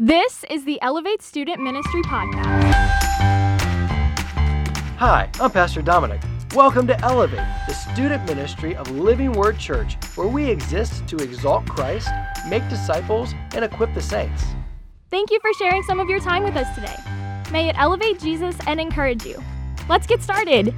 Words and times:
This 0.00 0.44
is 0.48 0.64
the 0.64 0.80
Elevate 0.80 1.22
Student 1.22 1.60
Ministry 1.60 2.02
Podcast. 2.02 2.70
Hi, 4.96 5.28
I'm 5.40 5.50
Pastor 5.50 5.82
Dominick. 5.82 6.20
Welcome 6.54 6.86
to 6.86 7.00
Elevate, 7.04 7.44
the 7.66 7.74
student 7.74 8.24
ministry 8.24 8.76
of 8.76 8.88
Living 8.92 9.32
Word 9.32 9.58
Church, 9.58 9.96
where 10.14 10.28
we 10.28 10.48
exist 10.48 11.08
to 11.08 11.16
exalt 11.16 11.66
Christ, 11.66 12.10
make 12.48 12.62
disciples, 12.68 13.34
and 13.56 13.64
equip 13.64 13.92
the 13.92 14.00
saints. 14.00 14.44
Thank 15.10 15.32
you 15.32 15.40
for 15.40 15.52
sharing 15.54 15.82
some 15.82 15.98
of 15.98 16.08
your 16.08 16.20
time 16.20 16.44
with 16.44 16.54
us 16.54 16.72
today. 16.76 16.94
May 17.50 17.68
it 17.68 17.74
elevate 17.76 18.20
Jesus 18.20 18.56
and 18.68 18.78
encourage 18.78 19.24
you. 19.26 19.42
Let's 19.88 20.06
get 20.06 20.22
started. 20.22 20.72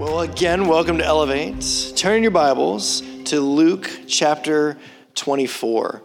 Well, 0.00 0.22
again, 0.22 0.66
welcome 0.66 0.98
to 0.98 1.04
Elevate. 1.04 1.64
Turn 1.94 2.22
your 2.22 2.32
Bibles 2.32 3.04
to 3.26 3.38
Luke 3.38 3.88
chapter 4.08 4.76
24. 5.14 6.02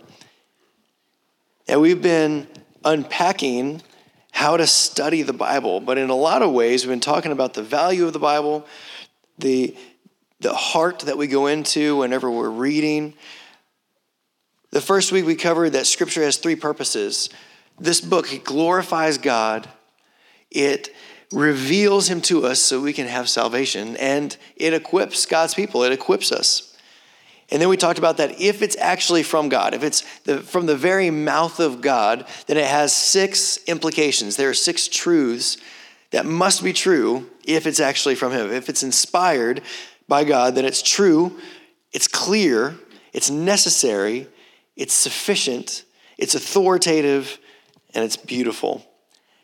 And 1.69 1.81
we've 1.81 2.01
been 2.01 2.47
unpacking 2.83 3.83
how 4.31 4.57
to 4.57 4.65
study 4.65 5.21
the 5.21 5.33
Bible, 5.33 5.79
but 5.79 5.99
in 5.99 6.09
a 6.09 6.15
lot 6.15 6.41
of 6.41 6.51
ways, 6.51 6.83
we've 6.83 6.91
been 6.91 6.99
talking 6.99 7.31
about 7.31 7.53
the 7.53 7.61
value 7.61 8.07
of 8.07 8.13
the 8.13 8.17
Bible, 8.17 8.65
the, 9.37 9.77
the 10.39 10.55
heart 10.55 11.01
that 11.01 11.15
we 11.15 11.27
go 11.27 11.45
into 11.45 11.97
whenever 11.97 12.31
we're 12.31 12.49
reading. 12.49 13.13
The 14.71 14.81
first 14.81 15.11
week 15.11 15.27
we 15.27 15.35
covered 15.35 15.73
that 15.73 15.85
Scripture 15.85 16.23
has 16.23 16.37
three 16.37 16.55
purposes. 16.55 17.29
This 17.79 18.01
book 18.01 18.27
glorifies 18.43 19.19
God, 19.19 19.69
it 20.49 20.89
reveals 21.31 22.09
Him 22.09 22.21
to 22.21 22.47
us 22.47 22.59
so 22.59 22.81
we 22.81 22.93
can 22.93 23.05
have 23.05 23.29
salvation, 23.29 23.95
and 23.97 24.35
it 24.55 24.73
equips 24.73 25.27
God's 25.27 25.53
people, 25.53 25.83
it 25.83 25.91
equips 25.91 26.31
us. 26.31 26.68
And 27.51 27.61
then 27.61 27.69
we 27.69 27.77
talked 27.77 27.97
about 27.99 28.17
that 28.17 28.39
if 28.39 28.61
it's 28.61 28.77
actually 28.77 29.23
from 29.23 29.49
God, 29.49 29.73
if 29.73 29.83
it's 29.83 30.01
the, 30.19 30.39
from 30.39 30.67
the 30.67 30.75
very 30.75 31.09
mouth 31.09 31.59
of 31.59 31.81
God, 31.81 32.27
then 32.47 32.57
it 32.57 32.67
has 32.67 32.95
six 32.95 33.57
implications. 33.65 34.35
There 34.35 34.49
are 34.49 34.53
six 34.53 34.87
truths 34.87 35.57
that 36.11 36.25
must 36.25 36.63
be 36.63 36.73
true 36.73 37.29
if 37.45 37.65
it's 37.65 37.79
actually 37.79 38.15
from 38.15 38.31
Him. 38.31 38.51
If 38.51 38.69
it's 38.69 38.83
inspired 38.83 39.61
by 40.07 40.23
God, 40.23 40.55
then 40.55 40.65
it's 40.65 40.81
true, 40.81 41.39
it's 41.91 42.07
clear, 42.07 42.75
it's 43.13 43.29
necessary, 43.29 44.27
it's 44.75 44.93
sufficient, 44.93 45.83
it's 46.17 46.35
authoritative, 46.35 47.39
and 47.93 48.03
it's 48.03 48.17
beautiful. 48.17 48.85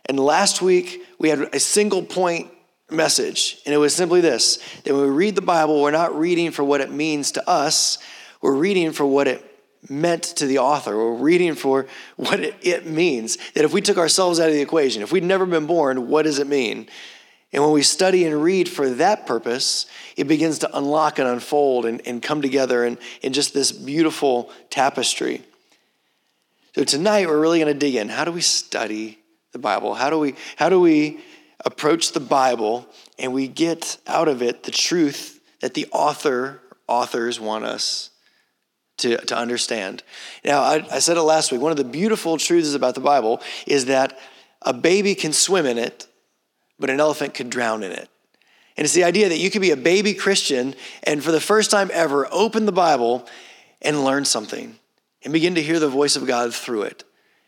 And 0.06 0.20
last 0.20 0.62
week, 0.62 1.04
we 1.18 1.30
had 1.30 1.40
a 1.54 1.60
single 1.60 2.04
point 2.04 2.52
message. 2.90 3.62
And 3.66 3.74
it 3.74 3.78
was 3.78 3.96
simply 3.96 4.22
this 4.22 4.60
that 4.84 4.94
when 4.94 5.04
we 5.04 5.10
read 5.10 5.36
the 5.36 5.42
Bible, 5.42 5.82
we're 5.82 5.92
not 5.92 6.18
reading 6.18 6.52
for 6.52 6.64
what 6.64 6.82
it 6.82 6.92
means 6.92 7.32
to 7.34 7.50
us, 7.50 7.98
we're 8.42 8.56
reading 8.56 8.92
for 8.92 9.06
what 9.06 9.28
it 9.28 9.44
meant 9.90 10.24
to 10.24 10.46
the 10.46 10.60
author. 10.60 10.96
We're 10.96 11.14
reading 11.14 11.56
for 11.56 11.88
what 12.16 12.40
it, 12.40 12.56
it 12.62 12.86
means. 12.86 13.38
That 13.54 13.66
if 13.66 13.74
we 13.74 13.82
took 13.82 13.98
ourselves 13.98 14.40
out 14.40 14.50
of 14.50 14.56
the 14.56 14.62
equation, 14.62 15.02
if 15.02 15.12
we'd 15.12 15.24
never 15.24 15.46
been 15.46 15.68
born, 15.68 16.10
what 16.10 16.24
does 16.24 16.40
it 16.40 16.48
mean? 16.48 16.88
And 17.54 17.64
when 17.64 17.72
we 17.72 17.84
study 17.84 18.26
and 18.26 18.44
read 18.44 18.68
for 18.68 18.90
that 18.90 19.26
purpose, 19.26 19.86
it 20.18 20.28
begins 20.28 20.60
to 20.60 20.78
unlock 20.78 21.20
and 21.20 21.28
unfold 21.28 21.86
and, 21.86 22.06
and 22.06 22.22
come 22.22 22.42
together 22.42 22.84
in, 22.84 22.98
in 23.22 23.32
just 23.32 23.54
this 23.54 23.72
beautiful 23.72 24.52
tapestry. 24.70 25.42
So 26.74 26.84
tonight 26.84 27.28
we're 27.28 27.40
really 27.40 27.60
going 27.60 27.74
to 27.74 27.80
dig 27.80 27.96
in. 27.96 28.10
How 28.10 28.26
do 28.26 28.32
we 28.32 28.42
study 28.42 29.20
the 29.54 29.60
Bible? 29.60 29.94
How 29.94 30.10
do 30.10 30.20
we, 30.20 30.36
how 30.58 30.68
do 30.68 30.82
we 30.82 31.22
approach 31.66 32.12
the 32.12 32.20
Bible 32.20 32.88
and 33.18 33.34
we 33.34 33.48
get 33.48 33.98
out 34.08 34.28
of 34.28 34.42
it 34.42 34.64
the 34.64 34.72
truth 34.72 35.42
that 35.62 35.74
the 35.74 35.88
author, 35.92 36.62
authors 36.88 37.40
want 37.40 37.66
us 37.66 38.12
to, 38.98 39.18
to 39.18 39.36
understand. 39.36 40.04
Now, 40.44 40.62
I, 40.62 40.86
I 40.92 41.00
said 41.00 41.18
it 41.18 41.22
last 41.22 41.52
week. 41.52 41.60
One 41.62 41.72
of 41.72 41.78
the 41.78 41.84
beautiful 41.84 42.38
truths 42.38 42.74
about 42.74 42.96
the 42.96 43.02
Bible 43.02 43.42
is 43.66 43.86
that 43.86 44.18
a 44.62 44.74
baby 44.74 45.16
can 45.16 45.34
swim 45.34 45.66
in 45.66 45.78
it, 45.78 46.08
but 46.80 46.90
an 46.90 47.00
elephant 47.00 47.34
could 47.34 47.50
drown 47.50 47.84
in 47.84 47.92
it. 47.92 48.10
And 48.78 48.84
it's 48.84 48.94
the 48.94 49.04
idea 49.04 49.30
that 49.30 49.38
you 49.38 49.50
could 49.50 49.62
be 49.62 49.72
a 49.72 49.78
baby 49.78 50.14
Christian 50.14 50.76
and 51.04 51.24
for 51.24 51.32
the 51.32 51.42
first 51.42 51.72
time 51.72 51.90
ever 51.94 52.28
open 52.32 52.66
the 52.66 52.72
Bible 52.72 53.28
and 53.82 54.04
learn 54.04 54.26
something 54.26 54.76
and 55.24 55.34
begin 55.34 55.56
to 55.56 55.64
hear 55.64 55.80
the 55.80 55.90
voice 55.90 56.16
of 56.16 56.28
God 56.28 56.54
through 56.54 56.84
it 56.84 57.04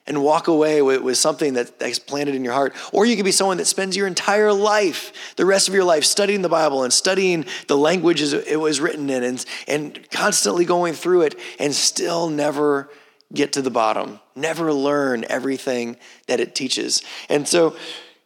and 0.08 0.24
walk 0.24 0.48
away 0.48 0.82
with, 0.82 1.02
with 1.02 1.18
something 1.18 1.54
that, 1.54 1.80
that's 1.80 2.00
planted 2.00 2.36
in 2.36 2.44
your 2.44 2.54
heart. 2.54 2.74
Or 2.92 3.06
you 3.06 3.16
could 3.16 3.26
be 3.26 3.32
someone 3.32 3.58
that 3.58 3.66
spends 3.66 3.96
your 3.96 4.08
entire 4.08 4.54
life, 4.54 5.12
the 5.36 5.46
rest 5.46 5.68
of 5.68 5.74
your 5.74 5.84
life, 5.84 6.06
studying 6.06 6.42
the 6.42 6.50
Bible 6.50 6.84
and 6.84 6.94
studying 6.94 7.46
the 7.68 7.78
languages 7.78 8.34
it 8.34 8.60
was 8.60 8.80
written 8.80 9.10
in 9.10 9.24
and, 9.24 9.46
and 9.68 10.10
constantly 10.12 10.66
going 10.66 10.94
through 10.94 11.24
it 11.24 11.36
and 11.60 11.74
still 11.74 12.30
never 12.30 12.90
get 13.34 13.54
to 13.54 13.62
the 13.62 13.70
bottom, 13.70 14.20
never 14.36 14.72
learn 14.72 15.26
everything 15.30 15.98
that 16.28 16.40
it 16.40 16.56
teaches. 16.56 17.02
And 17.28 17.48
so 17.48 17.76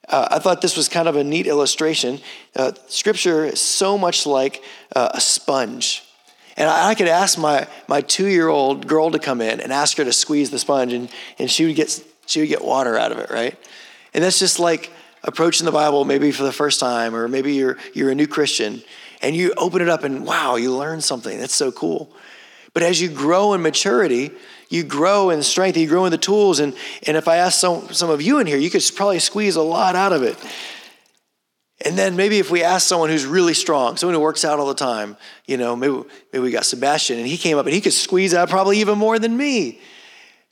uh, 0.07 0.27
I 0.31 0.39
thought 0.39 0.61
this 0.61 0.77
was 0.77 0.87
kind 0.87 1.07
of 1.07 1.15
a 1.15 1.23
neat 1.23 1.47
illustration. 1.47 2.19
Uh, 2.55 2.73
scripture 2.87 3.45
is 3.45 3.61
so 3.61 3.97
much 3.97 4.25
like 4.25 4.63
uh, 4.95 5.09
a 5.13 5.21
sponge. 5.21 6.03
And 6.61 6.69
I, 6.69 6.93
could 6.93 7.07
ask 7.07 7.39
my, 7.39 7.67
my 7.87 8.01
two 8.01 8.27
year 8.27 8.47
old 8.47 8.85
girl 8.85 9.09
to 9.09 9.17
come 9.17 9.41
in 9.41 9.59
and 9.61 9.73
ask 9.73 9.97
her 9.97 10.03
to 10.03 10.13
squeeze 10.13 10.51
the 10.51 10.59
sponge, 10.59 10.93
and, 10.93 11.09
and 11.39 11.49
she, 11.49 11.65
would 11.65 11.75
get, 11.75 12.03
she 12.27 12.39
would 12.39 12.49
get 12.49 12.63
water 12.63 12.95
out 12.95 13.11
of 13.11 13.17
it, 13.17 13.31
right? 13.31 13.57
And 14.13 14.23
that's 14.23 14.37
just 14.37 14.59
like 14.59 14.91
approaching 15.23 15.65
the 15.65 15.71
Bible 15.71 16.05
maybe 16.05 16.31
for 16.31 16.43
the 16.43 16.51
first 16.51 16.79
time, 16.79 17.15
or 17.15 17.27
maybe 17.27 17.53
you're, 17.53 17.79
you're 17.95 18.11
a 18.11 18.15
new 18.15 18.27
Christian, 18.27 18.83
and 19.23 19.35
you 19.35 19.55
open 19.57 19.81
it 19.81 19.89
up 19.89 20.03
and 20.03 20.23
wow, 20.23 20.55
you 20.55 20.71
learn 20.71 21.01
something. 21.01 21.39
That's 21.39 21.55
so 21.55 21.71
cool. 21.71 22.13
But 22.75 22.83
as 22.83 23.01
you 23.01 23.09
grow 23.09 23.53
in 23.53 23.63
maturity, 23.63 24.29
you 24.69 24.83
grow 24.83 25.31
in 25.31 25.41
strength, 25.41 25.77
you 25.77 25.87
grow 25.87 26.05
in 26.05 26.11
the 26.11 26.19
tools. 26.19 26.59
And, 26.59 26.75
and 27.07 27.17
if 27.17 27.27
I 27.27 27.37
ask 27.37 27.59
some, 27.59 27.91
some 27.91 28.11
of 28.11 28.21
you 28.21 28.37
in 28.37 28.45
here, 28.45 28.57
you 28.57 28.69
could 28.69 28.83
probably 28.95 29.17
squeeze 29.17 29.55
a 29.55 29.63
lot 29.63 29.95
out 29.95 30.13
of 30.13 30.21
it. 30.21 30.37
And 31.83 31.97
then 31.97 32.15
maybe 32.15 32.37
if 32.37 32.51
we 32.51 32.63
ask 32.63 32.87
someone 32.87 33.09
who's 33.09 33.25
really 33.25 33.53
strong, 33.53 33.97
someone 33.97 34.13
who 34.13 34.21
works 34.21 34.45
out 34.45 34.59
all 34.59 34.67
the 34.67 34.75
time, 34.75 35.17
you 35.45 35.57
know, 35.57 35.75
maybe, 35.75 36.03
maybe 36.31 36.43
we 36.43 36.51
got 36.51 36.65
Sebastian 36.65 37.17
and 37.17 37.27
he 37.27 37.37
came 37.37 37.57
up 37.57 37.65
and 37.65 37.73
he 37.73 37.81
could 37.81 37.93
squeeze 37.93 38.33
out 38.33 38.49
probably 38.49 38.79
even 38.79 38.97
more 38.97 39.17
than 39.17 39.35
me. 39.35 39.79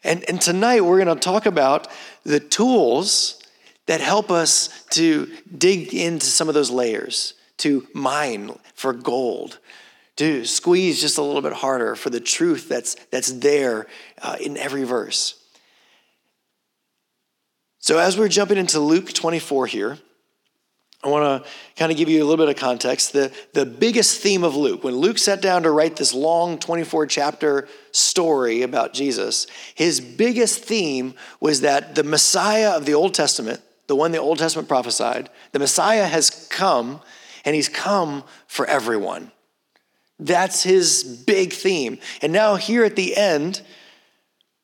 And, 0.03 0.27
and 0.29 0.41
tonight 0.41 0.81
we're 0.81 1.03
going 1.03 1.15
to 1.15 1.21
talk 1.21 1.45
about 1.45 1.87
the 2.23 2.39
tools 2.39 3.41
that 3.85 4.01
help 4.01 4.31
us 4.31 4.85
to 4.91 5.29
dig 5.55 5.93
into 5.93 6.25
some 6.25 6.47
of 6.47 6.53
those 6.53 6.71
layers, 6.71 7.33
to 7.57 7.87
mine 7.93 8.57
for 8.73 8.93
gold, 8.93 9.59
to 10.15 10.45
squeeze 10.45 11.01
just 11.01 11.17
a 11.17 11.21
little 11.21 11.41
bit 11.41 11.53
harder 11.53 11.95
for 11.95 12.09
the 12.09 12.19
truth 12.19 12.69
that's, 12.69 12.95
that's 13.11 13.31
there 13.33 13.87
uh, 14.21 14.37
in 14.41 14.57
every 14.57 14.83
verse. 14.83 15.35
So 17.79 17.97
as 17.97 18.17
we're 18.17 18.27
jumping 18.29 18.57
into 18.57 18.79
Luke 18.79 19.11
24 19.11 19.67
here, 19.67 19.97
I 21.01 21.07
want 21.07 21.43
to 21.43 21.49
kind 21.77 21.91
of 21.91 21.97
give 21.97 22.09
you 22.09 22.21
a 22.21 22.25
little 22.25 22.45
bit 22.45 22.53
of 22.53 22.61
context. 22.61 23.13
The, 23.13 23.31
the 23.53 23.65
biggest 23.65 24.19
theme 24.19 24.43
of 24.43 24.55
Luke, 24.57 24.83
when 24.83 24.97
Luke 24.97 25.17
sat 25.17 25.41
down 25.41 25.63
to 25.63 25.71
write 25.71 25.95
this 25.95 26.13
long 26.13 26.59
24 26.59 27.07
chapter 27.07 27.69
story 27.91 28.63
about 28.63 28.93
Jesus, 28.93 29.47
his 29.75 30.01
biggest 30.01 30.61
theme 30.63 31.13
was 31.39 31.61
that 31.61 31.95
the 31.95 32.03
Messiah 32.03 32.71
of 32.71 32.85
the 32.85 32.95
Old 32.95 33.13
Testament, 33.13 33.61
the 33.87 33.95
one 33.95 34.11
the 34.11 34.17
Old 34.17 34.39
Testament 34.39 34.67
prophesied, 34.67 35.29
the 35.53 35.59
Messiah 35.59 36.05
has 36.05 36.47
come 36.49 36.99
and 37.45 37.55
he's 37.55 37.69
come 37.69 38.25
for 38.47 38.65
everyone. 38.65 39.31
That's 40.19 40.63
his 40.63 41.03
big 41.25 41.53
theme. 41.53 41.99
And 42.21 42.33
now, 42.33 42.55
here 42.55 42.83
at 42.83 42.97
the 42.97 43.15
end, 43.15 43.61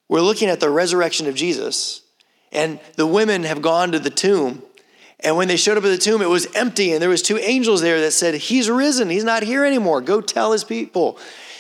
we're 0.09 0.19
looking 0.19 0.49
at 0.49 0.59
the 0.59 0.69
resurrection 0.69 1.27
of 1.27 1.35
Jesus, 1.35 2.01
and 2.51 2.77
the 2.97 3.07
women 3.07 3.43
have 3.43 3.61
gone 3.61 3.93
to 3.93 3.99
the 3.99 4.09
tomb 4.09 4.61
and 5.21 5.37
when 5.37 5.47
they 5.47 5.55
showed 5.55 5.77
up 5.77 5.83
at 5.83 5.89
the 5.89 5.97
tomb, 5.97 6.21
it 6.21 6.29
was 6.29 6.47
empty, 6.55 6.91
and 6.91 7.01
there 7.01 7.09
was 7.09 7.21
two 7.21 7.37
angels 7.37 7.81
there 7.81 8.01
that 8.01 8.11
said, 8.11 8.35
"He's 8.35 8.69
risen. 8.69 9.09
He's 9.09 9.23
not 9.23 9.43
here 9.43 9.65
anymore. 9.65 10.01
Go 10.01 10.21
tell 10.21 10.51
his 10.51 10.63
people." 10.63 11.17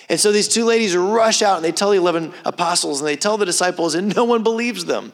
And 0.09 0.19
so 0.19 0.31
these 0.31 0.47
two 0.47 0.65
ladies 0.65 0.95
rush 0.95 1.41
out 1.41 1.55
and 1.55 1.65
they 1.65 1.71
tell 1.71 1.89
the 1.89 1.97
11 1.97 2.31
apostles 2.43 3.01
and 3.01 3.07
they 3.07 3.15
tell 3.15 3.37
the 3.37 3.45
disciples, 3.45 3.95
and 3.95 4.15
no 4.15 4.23
one 4.23 4.43
believes 4.43 4.85
them. 4.85 5.13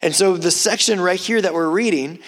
And 0.00 0.14
so 0.14 0.36
the 0.36 0.50
section 0.50 1.00
right 1.00 1.20
here 1.20 1.40
that 1.40 1.54
we're 1.54 1.68
reading 1.68 2.20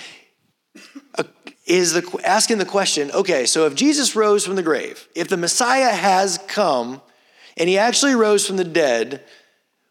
uh, 1.17 1.25
is 1.67 1.93
the, 1.93 2.21
asking 2.25 2.59
the 2.59 2.65
question 2.65 3.11
okay, 3.13 3.47
so 3.47 3.67
if 3.67 3.75
Jesus 3.75 4.17
rose 4.17 4.45
from 4.45 4.57
the 4.57 4.63
grave, 4.63 5.09
if 5.15 5.29
the 5.29 5.37
Messiah 5.37 5.91
has 5.91 6.39
come 6.49 7.01
and 7.57 7.69
he 7.69 7.79
actually 7.79 8.15
rose 8.15 8.47
from 8.47 8.57
the 8.57 8.65
dead, 8.65 9.25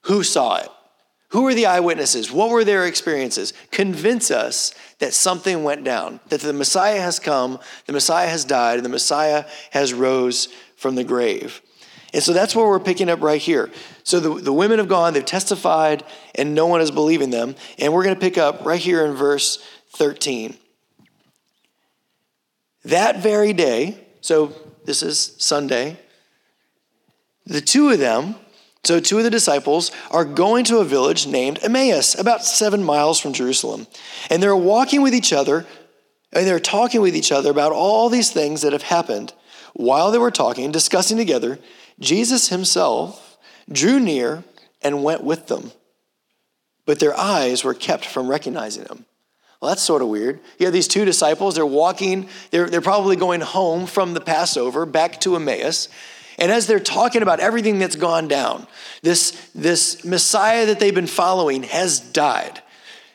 who 0.02 0.24
saw 0.24 0.58
it? 0.58 0.70
Who 1.30 1.42
were 1.42 1.54
the 1.54 1.66
eyewitnesses? 1.66 2.32
What 2.32 2.50
were 2.50 2.64
their 2.64 2.86
experiences? 2.86 3.54
Convince 3.72 4.32
us 4.32 4.74
that 5.00 5.14
something 5.14 5.64
went 5.64 5.84
down, 5.84 6.22
that 6.30 6.40
the 6.40 6.54
Messiah 6.54 7.02
has 7.02 7.20
come, 7.20 7.60
the 7.86 7.94
Messiah 7.94 8.30
has 8.30 8.46
died, 8.46 8.78
and 8.78 8.86
the 8.86 8.90
Messiah 8.90 9.46
has 9.72 9.94
rose 9.94 10.48
from 10.78 10.96
the 10.96 11.04
grave. 11.04 11.62
And 12.14 12.24
so 12.24 12.32
that's 12.32 12.56
where 12.56 12.66
we're 12.66 12.80
picking 12.80 13.10
up 13.10 13.22
right 13.22 13.42
here. 13.42 13.70
So 14.04 14.22
the, 14.22 14.42
the 14.42 14.54
women 14.54 14.80
have 14.80 14.88
gone, 14.88 15.14
they've 15.14 15.26
testified, 15.26 16.04
and 16.36 16.56
no 16.56 16.66
one 16.66 16.80
is 16.80 16.92
believing 16.92 17.30
them. 17.30 17.56
And 17.78 17.94
we're 17.94 18.04
going 18.04 18.16
to 18.16 18.22
pick 18.22 18.38
up 18.38 18.66
right 18.66 18.80
here 18.80 19.06
in 19.06 19.14
verse 19.14 19.62
13. 19.96 20.56
That 22.86 23.18
very 23.18 23.52
day, 23.52 23.98
so 24.22 24.54
this 24.86 25.04
is 25.04 25.36
Sunday, 25.38 25.98
the 27.46 27.60
two 27.60 27.90
of 27.90 28.00
them 28.00 28.36
So, 28.88 29.02
two 29.02 29.18
of 29.18 29.26
the 29.26 29.30
disciples 29.30 29.92
are 30.12 30.24
going 30.24 30.64
to 30.64 30.78
a 30.78 30.86
village 30.86 31.28
named 31.28 31.60
Emmaus, 31.62 32.18
about 32.18 32.46
seven 32.46 32.82
miles 32.82 33.20
from 33.20 33.34
Jerusalem. 33.34 33.86
And 34.30 34.42
they're 34.42 34.56
walking 34.56 35.02
with 35.02 35.14
each 35.14 35.34
other, 35.34 35.66
and 36.32 36.48
they're 36.48 36.58
talking 36.58 37.02
with 37.02 37.14
each 37.14 37.34
other 37.34 37.52
about 37.52 37.74
all 37.74 38.08
these 38.08 38.32
things 38.32 38.62
that 38.62 38.72
have 38.72 38.84
happened. 38.84 39.34
While 39.74 40.12
they 40.12 40.18
were 40.18 40.32
talking, 40.32 40.72
discussing 40.72 41.18
together, 41.18 41.60
Jesus 42.00 42.48
himself 42.48 43.38
drew 43.70 44.00
near 44.00 44.46
and 44.82 45.04
went 45.04 45.22
with 45.22 45.48
them. 45.48 45.74
But 46.86 47.02
their 47.02 47.18
eyes 47.18 47.66
were 47.66 47.74
kept 47.74 48.06
from 48.06 48.30
recognizing 48.30 48.86
him. 48.86 49.06
Well, 49.62 49.68
that's 49.68 49.84
sort 49.84 50.02
of 50.02 50.08
weird. 50.08 50.40
You 50.60 50.66
have 50.66 50.74
these 50.74 50.88
two 50.88 51.04
disciples, 51.04 51.56
they're 51.56 51.66
walking, 51.66 52.30
they're, 52.52 52.70
they're 52.70 52.80
probably 52.80 53.18
going 53.18 53.42
home 53.42 53.86
from 53.86 54.14
the 54.14 54.22
Passover 54.22 54.86
back 54.86 55.20
to 55.22 55.36
Emmaus. 55.36 55.90
And 56.38 56.52
as 56.52 56.68
they're 56.68 56.80
talking 56.80 57.22
about 57.22 57.40
everything 57.40 57.80
that's 57.80 57.96
gone 57.96 58.28
down, 58.28 58.68
this, 59.02 59.32
this 59.56 60.06
Messiah 60.06 60.68
that 60.68 60.80
they've 60.80 60.94
been 60.94 61.08
following 61.08 61.64
has 61.64 62.00
died. 62.00 62.62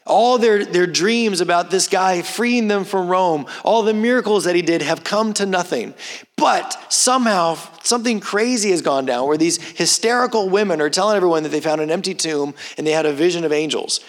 All 0.05 0.39
their, 0.39 0.65
their 0.65 0.89
dreams 0.89 1.41
about 1.41 1.71
this 1.71 1.87
guy 1.87 2.23
freeing 2.23 2.67
them 2.67 2.85
from 2.85 3.09
Rome, 3.09 3.47
all 3.65 3.85
the 3.85 3.95
miracles 3.95 4.45
that 4.45 4.57
he 4.57 4.63
did 4.63 4.83
have 4.83 5.05
come 5.05 5.33
to 5.35 5.47
nothing. 5.47 5.95
But 6.37 6.77
somehow 6.93 7.57
something 7.85 8.19
crazy 8.19 8.71
has 8.71 8.83
gone 8.83 9.07
down 9.07 9.29
where 9.29 9.37
these 9.37 9.63
hysterical 9.63 10.49
women 10.49 10.81
are 10.81 10.91
telling 10.91 11.17
everyone 11.17 11.45
that 11.45 11.51
they 11.51 11.61
found 11.61 11.81
an 11.81 11.91
empty 11.93 12.15
tomb 12.15 12.55
and 12.77 12.85
they 12.85 12.91
had 12.91 13.07
a 13.07 13.13
vision 13.13 13.45
of 13.45 13.53
angels. 13.53 14.01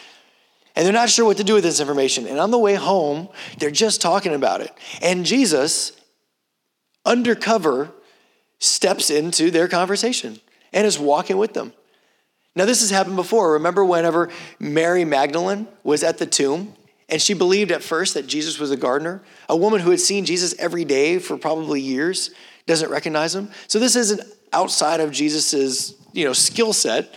And 0.76 0.84
they're 0.84 0.94
not 0.94 1.12
sure 1.12 1.26
what 1.26 1.38
to 1.38 1.44
do 1.44 1.54
with 1.54 1.64
this 1.64 1.80
information. 1.80 2.26
And 2.26 2.40
on 2.40 2.50
the 2.50 2.58
way 2.58 2.74
home, 2.74 3.30
they're 3.60 3.70
just 3.70 4.02
talking 4.02 4.34
about 4.34 4.62
it. 4.62 4.72
And 5.04 5.24
Jesus, 5.24 5.92
undercover, 7.06 7.92
steps 8.64 9.10
into 9.10 9.52
their 9.52 9.68
conversation 9.68 10.40
and 10.72 10.88
is 10.88 10.98
walking 10.98 11.38
with 11.38 11.54
them. 11.54 11.74
Now, 12.56 12.66
this 12.66 12.82
has 12.82 12.92
happened 12.92 13.16
before. 13.16 13.54
Remember 13.54 13.84
whenever 13.84 14.30
Mary 14.60 15.04
Magdalene 15.06 15.68
was 15.84 16.04
at 16.04 16.18
the 16.18 16.26
tomb 16.26 16.74
and 17.10 17.22
she 17.22 17.34
believed 17.34 17.72
at 17.72 17.84
first 17.84 18.14
that 18.14 18.26
Jesus 18.26 18.60
was 18.60 18.72
a 18.72 18.78
gardener? 18.78 19.22
A 19.50 19.58
woman 19.58 19.82
who 19.82 19.90
had 19.90 20.00
seen 20.00 20.24
Jesus 20.24 20.56
every 20.60 20.86
day 20.86 21.20
for 21.20 21.38
probably 21.38 21.82
years 21.82 22.32
doesn't 22.66 22.90
recognize 22.90 23.36
him. 23.36 23.50
So 23.68 23.80
this 23.80 23.96
isn't 23.96 24.22
outside 24.54 25.02
of 25.02 25.12
Jesus's, 25.12 25.96
you 26.14 26.24
know, 26.24 26.34
skill 26.34 26.72
set, 26.72 27.14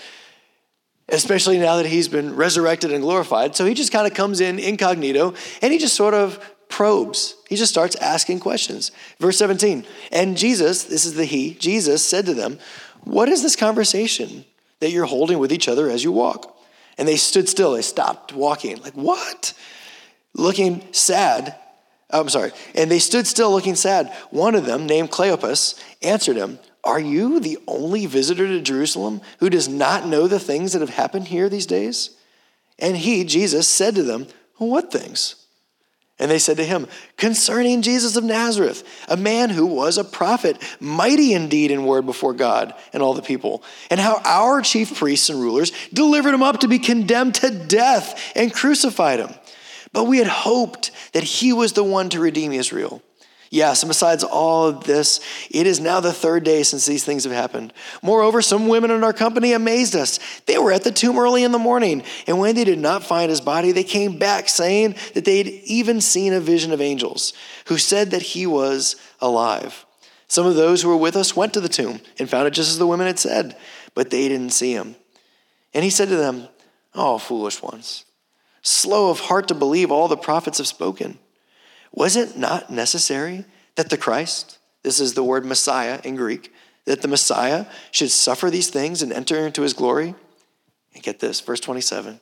especially 1.08 1.58
now 1.58 1.76
that 1.76 1.86
he's 1.86 2.08
been 2.08 2.34
resurrected 2.34 2.92
and 2.92 3.02
glorified. 3.02 3.54
So 3.54 3.66
he 3.66 3.74
just 3.74 3.92
kind 3.92 4.06
of 4.06 4.14
comes 4.14 4.40
in 4.40 4.58
incognito 4.58 5.34
and 5.62 5.72
he 5.72 5.78
just 5.78 5.94
sort 5.94 6.14
of 6.14 6.42
probes. 6.68 7.36
He 7.48 7.56
just 7.56 7.72
starts 7.72 7.96
asking 7.96 8.40
questions. 8.40 8.90
Verse 9.20 9.38
17, 9.38 9.84
and 10.12 10.36
Jesus, 10.36 10.84
this 10.84 11.04
is 11.04 11.14
the 11.14 11.24
he, 11.24 11.54
Jesus 11.54 12.06
said 12.06 12.26
to 12.26 12.34
them, 12.34 12.58
What 13.04 13.28
is 13.28 13.42
this 13.42 13.56
conversation 13.56 14.44
that 14.80 14.90
you're 14.90 15.06
holding 15.06 15.38
with 15.38 15.52
each 15.52 15.68
other 15.68 15.88
as 15.88 16.04
you 16.04 16.12
walk? 16.12 16.56
And 16.98 17.06
they 17.06 17.16
stood 17.16 17.48
still, 17.48 17.72
they 17.72 17.82
stopped 17.82 18.32
walking. 18.32 18.80
Like, 18.82 18.94
what? 18.94 19.52
Looking 20.34 20.82
sad. 20.92 21.56
Oh, 22.10 22.20
I'm 22.20 22.28
sorry. 22.28 22.52
And 22.74 22.90
they 22.90 22.98
stood 22.98 23.26
still 23.26 23.50
looking 23.50 23.74
sad. 23.74 24.12
One 24.30 24.54
of 24.54 24.66
them, 24.66 24.86
named 24.86 25.10
Cleopas, 25.10 25.82
answered 26.02 26.36
him, 26.36 26.58
Are 26.84 27.00
you 27.00 27.40
the 27.40 27.58
only 27.66 28.06
visitor 28.06 28.46
to 28.46 28.60
Jerusalem 28.60 29.20
who 29.40 29.50
does 29.50 29.68
not 29.68 30.06
know 30.06 30.26
the 30.26 30.40
things 30.40 30.72
that 30.72 30.80
have 30.80 30.90
happened 30.90 31.28
here 31.28 31.48
these 31.48 31.66
days? 31.66 32.10
And 32.78 32.96
he, 32.96 33.24
Jesus, 33.24 33.66
said 33.66 33.94
to 33.94 34.02
them, 34.02 34.28
What 34.56 34.92
things? 34.92 35.45
And 36.18 36.30
they 36.30 36.38
said 36.38 36.56
to 36.56 36.64
him, 36.64 36.86
Concerning 37.18 37.82
Jesus 37.82 38.16
of 38.16 38.24
Nazareth, 38.24 38.84
a 39.06 39.18
man 39.18 39.50
who 39.50 39.66
was 39.66 39.98
a 39.98 40.04
prophet, 40.04 40.56
mighty 40.80 41.34
indeed 41.34 41.70
in 41.70 41.84
word 41.84 42.06
before 42.06 42.32
God 42.32 42.74
and 42.94 43.02
all 43.02 43.12
the 43.12 43.20
people, 43.20 43.62
and 43.90 44.00
how 44.00 44.22
our 44.24 44.62
chief 44.62 44.96
priests 44.96 45.28
and 45.28 45.38
rulers 45.38 45.72
delivered 45.92 46.32
him 46.32 46.42
up 46.42 46.60
to 46.60 46.68
be 46.68 46.78
condemned 46.78 47.34
to 47.36 47.50
death 47.50 48.32
and 48.34 48.52
crucified 48.52 49.18
him. 49.18 49.34
But 49.92 50.04
we 50.04 50.18
had 50.18 50.26
hoped 50.26 50.90
that 51.12 51.24
he 51.24 51.52
was 51.52 51.74
the 51.74 51.84
one 51.84 52.08
to 52.10 52.20
redeem 52.20 52.52
Israel. 52.52 53.02
Yes, 53.56 53.82
and 53.82 53.88
besides 53.88 54.22
all 54.22 54.66
of 54.66 54.84
this, 54.84 55.18
it 55.50 55.66
is 55.66 55.80
now 55.80 56.00
the 56.00 56.12
third 56.12 56.44
day 56.44 56.62
since 56.62 56.84
these 56.84 57.06
things 57.06 57.24
have 57.24 57.32
happened. 57.32 57.72
Moreover, 58.02 58.42
some 58.42 58.68
women 58.68 58.90
in 58.90 59.02
our 59.02 59.14
company 59.14 59.54
amazed 59.54 59.96
us. 59.96 60.20
They 60.44 60.58
were 60.58 60.72
at 60.72 60.84
the 60.84 60.92
tomb 60.92 61.18
early 61.18 61.42
in 61.42 61.52
the 61.52 61.58
morning, 61.58 62.02
and 62.26 62.38
when 62.38 62.54
they 62.54 62.64
did 62.64 62.78
not 62.78 63.02
find 63.02 63.30
his 63.30 63.40
body, 63.40 63.72
they 63.72 63.82
came 63.82 64.18
back 64.18 64.50
saying 64.50 64.94
that 65.14 65.24
they 65.24 65.38
had 65.38 65.46
even 65.46 66.02
seen 66.02 66.34
a 66.34 66.40
vision 66.40 66.70
of 66.70 66.82
angels 66.82 67.32
who 67.64 67.78
said 67.78 68.10
that 68.10 68.20
he 68.20 68.46
was 68.46 68.96
alive. 69.22 69.86
Some 70.28 70.44
of 70.44 70.54
those 70.54 70.82
who 70.82 70.90
were 70.90 70.96
with 70.98 71.16
us 71.16 71.34
went 71.34 71.54
to 71.54 71.60
the 71.62 71.70
tomb 71.70 72.00
and 72.18 72.28
found 72.28 72.46
it 72.46 72.52
just 72.52 72.68
as 72.68 72.78
the 72.78 72.86
women 72.86 73.06
had 73.06 73.18
said, 73.18 73.56
but 73.94 74.10
they 74.10 74.28
didn't 74.28 74.52
see 74.52 74.72
him. 74.72 74.96
And 75.72 75.82
he 75.82 75.88
said 75.88 76.10
to 76.10 76.16
them, 76.16 76.48
Oh, 76.94 77.16
foolish 77.16 77.62
ones, 77.62 78.04
slow 78.60 79.08
of 79.08 79.20
heart 79.20 79.48
to 79.48 79.54
believe 79.54 79.90
all 79.90 80.08
the 80.08 80.16
prophets 80.18 80.58
have 80.58 80.66
spoken. 80.66 81.18
Was 81.96 82.14
it 82.14 82.36
not 82.36 82.70
necessary 82.70 83.46
that 83.74 83.90
the 83.90 83.96
Christ, 83.96 84.58
this 84.82 85.00
is 85.00 85.14
the 85.14 85.24
word 85.24 85.44
Messiah 85.44 86.00
in 86.04 86.14
Greek, 86.14 86.52
that 86.84 87.02
the 87.02 87.08
Messiah 87.08 87.66
should 87.90 88.10
suffer 88.10 88.50
these 88.50 88.70
things 88.70 89.02
and 89.02 89.12
enter 89.12 89.46
into 89.46 89.62
his 89.62 89.72
glory? 89.72 90.14
And 90.94 91.02
get 91.02 91.18
this, 91.18 91.40
verse 91.40 91.58
27. 91.58 92.20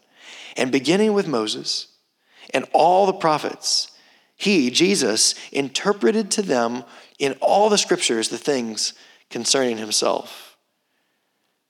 And 0.57 0.73
beginning 0.73 1.13
with 1.13 1.27
Moses 1.27 1.89
and 2.55 2.65
all 2.73 3.05
the 3.05 3.13
prophets, 3.13 3.91
he, 4.37 4.71
Jesus, 4.71 5.35
interpreted 5.53 6.31
to 6.33 6.43
them 6.43 6.85
in 7.19 7.37
all 7.41 7.69
the 7.69 7.79
scriptures 7.79 8.29
the 8.29 8.39
things 8.39 8.95
concerning 9.29 9.79
himself. 9.79 10.57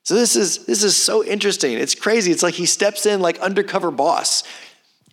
So 0.03 0.15
this 0.15 0.37
is 0.37 0.67
this 0.67 0.85
is 0.85 0.95
so 0.97 1.25
interesting. 1.25 1.73
It's 1.79 1.95
crazy. 1.95 2.31
It's 2.31 2.43
like 2.43 2.55
he 2.55 2.67
steps 2.67 3.07
in 3.07 3.21
like 3.21 3.39
undercover 3.39 3.91
boss 3.91 4.45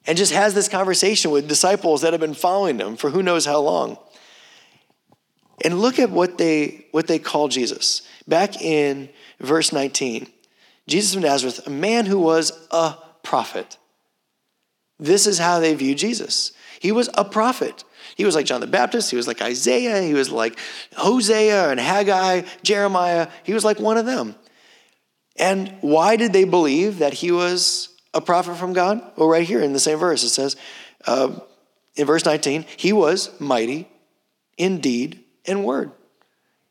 and 0.06 0.18
just 0.18 0.34
has 0.34 0.54
this 0.54 0.68
conversation 0.68 1.32
with 1.32 1.48
disciples 1.48 2.02
that 2.02 2.14
have 2.14 2.20
been 2.20 2.34
following 2.34 2.80
him 2.80 2.96
for 2.96 3.10
who 3.10 3.24
knows 3.24 3.46
how 3.46 3.60
long. 3.60 3.98
And 5.64 5.80
look 5.80 6.00
at 6.00 6.10
what 6.10 6.38
they 6.38 6.88
what 6.92 7.08
they 7.08 7.20
call 7.20 7.48
Jesus. 7.48 8.02
Back 8.28 8.62
in 8.62 9.10
verse 9.40 9.72
19, 9.72 10.28
Jesus 10.88 11.16
of 11.16 11.22
Nazareth, 11.22 11.68
a 11.68 11.70
man 11.70 12.06
who 12.06 12.20
was 12.20 12.68
a 12.72 12.96
prophet. 13.24 13.78
This 15.00 15.28
is 15.28 15.40
how 15.40 15.60
they 15.60 15.74
view 15.76 15.96
Jesus. 15.96 16.52
He 16.80 16.92
was 16.92 17.10
a 17.14 17.26
prophet. 17.26 17.84
He 18.16 18.26
was 18.26 18.36
like 18.36 18.46
John 18.46 18.62
the 18.62 18.68
Baptist. 18.68 19.12
He 19.12 19.18
was 19.18 19.28
like 19.28 19.42
Isaiah. 19.42 20.02
He 20.02 20.14
was 20.14 20.32
like 20.32 20.58
Hosea 20.96 21.70
and 21.70 21.80
Haggai, 21.80 22.44
Jeremiah. 22.64 23.28
He 23.44 23.54
was 23.54 23.64
like 23.64 23.80
one 23.80 23.98
of 23.98 24.06
them. 24.06 24.36
And 25.38 25.76
why 25.82 26.18
did 26.18 26.34
they 26.34 26.44
believe 26.44 27.00
that 27.00 27.14
he 27.14 27.32
was 27.32 27.91
a 28.14 28.22
prophet 28.22 28.56
from 28.56 28.74
God? 28.74 29.02
Well, 29.16 29.30
right 29.30 29.48
here 29.48 29.62
in 29.62 29.74
the 29.74 29.80
same 29.80 29.98
verse, 29.98 30.24
it 30.24 30.30
says, 30.30 30.56
uh, 31.06 31.40
in 31.96 32.06
verse 32.06 32.26
19, 32.26 32.66
he 32.78 32.94
was 32.94 33.30
mighty 33.40 33.88
in 34.58 34.80
deed 34.80 35.24
and 35.46 35.64
word. 35.64 35.92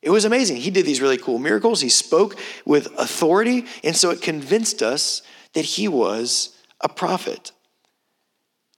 It 0.02 0.10
was 0.10 0.24
amazing. 0.24 0.56
He 0.56 0.70
did 0.70 0.86
these 0.86 1.02
really 1.02 1.18
cool 1.18 1.38
miracles. 1.38 1.80
He 1.80 1.90
spoke 1.90 2.38
with 2.64 2.86
authority, 2.98 3.66
and 3.84 3.94
so 3.94 4.10
it 4.10 4.22
convinced 4.22 4.82
us 4.82 5.22
that 5.52 5.64
he 5.64 5.88
was 5.88 6.56
a 6.80 6.88
prophet. 6.88 7.52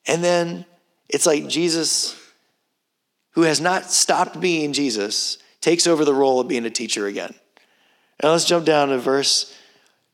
And 0.07 0.25
then 0.25 0.66
it's 1.09 1.26
like 1.26 1.47
Jesus, 1.47 2.16
who 3.33 3.42
has 3.42 3.61
not 3.61 3.90
stopped 3.90 4.40
being 4.40 4.73
Jesus, 4.73 5.38
takes 5.61 5.87
over 5.87 6.04
the 6.04 6.14
role 6.14 6.40
of 6.40 6.49
being 6.49 6.66
a 6.66 6.71
teacher 6.71 7.07
again. 7.07 7.35
Now 8.21 8.33
let's 8.33 8.45
jump 8.45 8.66
down 8.66 8.88
to 8.88 8.99
verse 8.99 9.57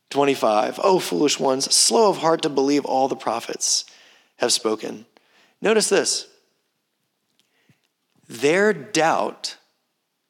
25. 0.09 0.79
Oh, 0.83 0.99
foolish 0.99 1.39
ones, 1.39 1.73
slow 1.73 2.09
of 2.09 2.17
heart 2.17 2.41
to 2.41 2.49
believe 2.49 2.85
all 2.85 3.07
the 3.07 3.15
prophets 3.15 3.85
have 4.37 4.51
spoken. 4.51 5.05
Notice 5.61 5.89
this 5.89 6.27
their 8.27 8.73
doubt, 8.73 9.57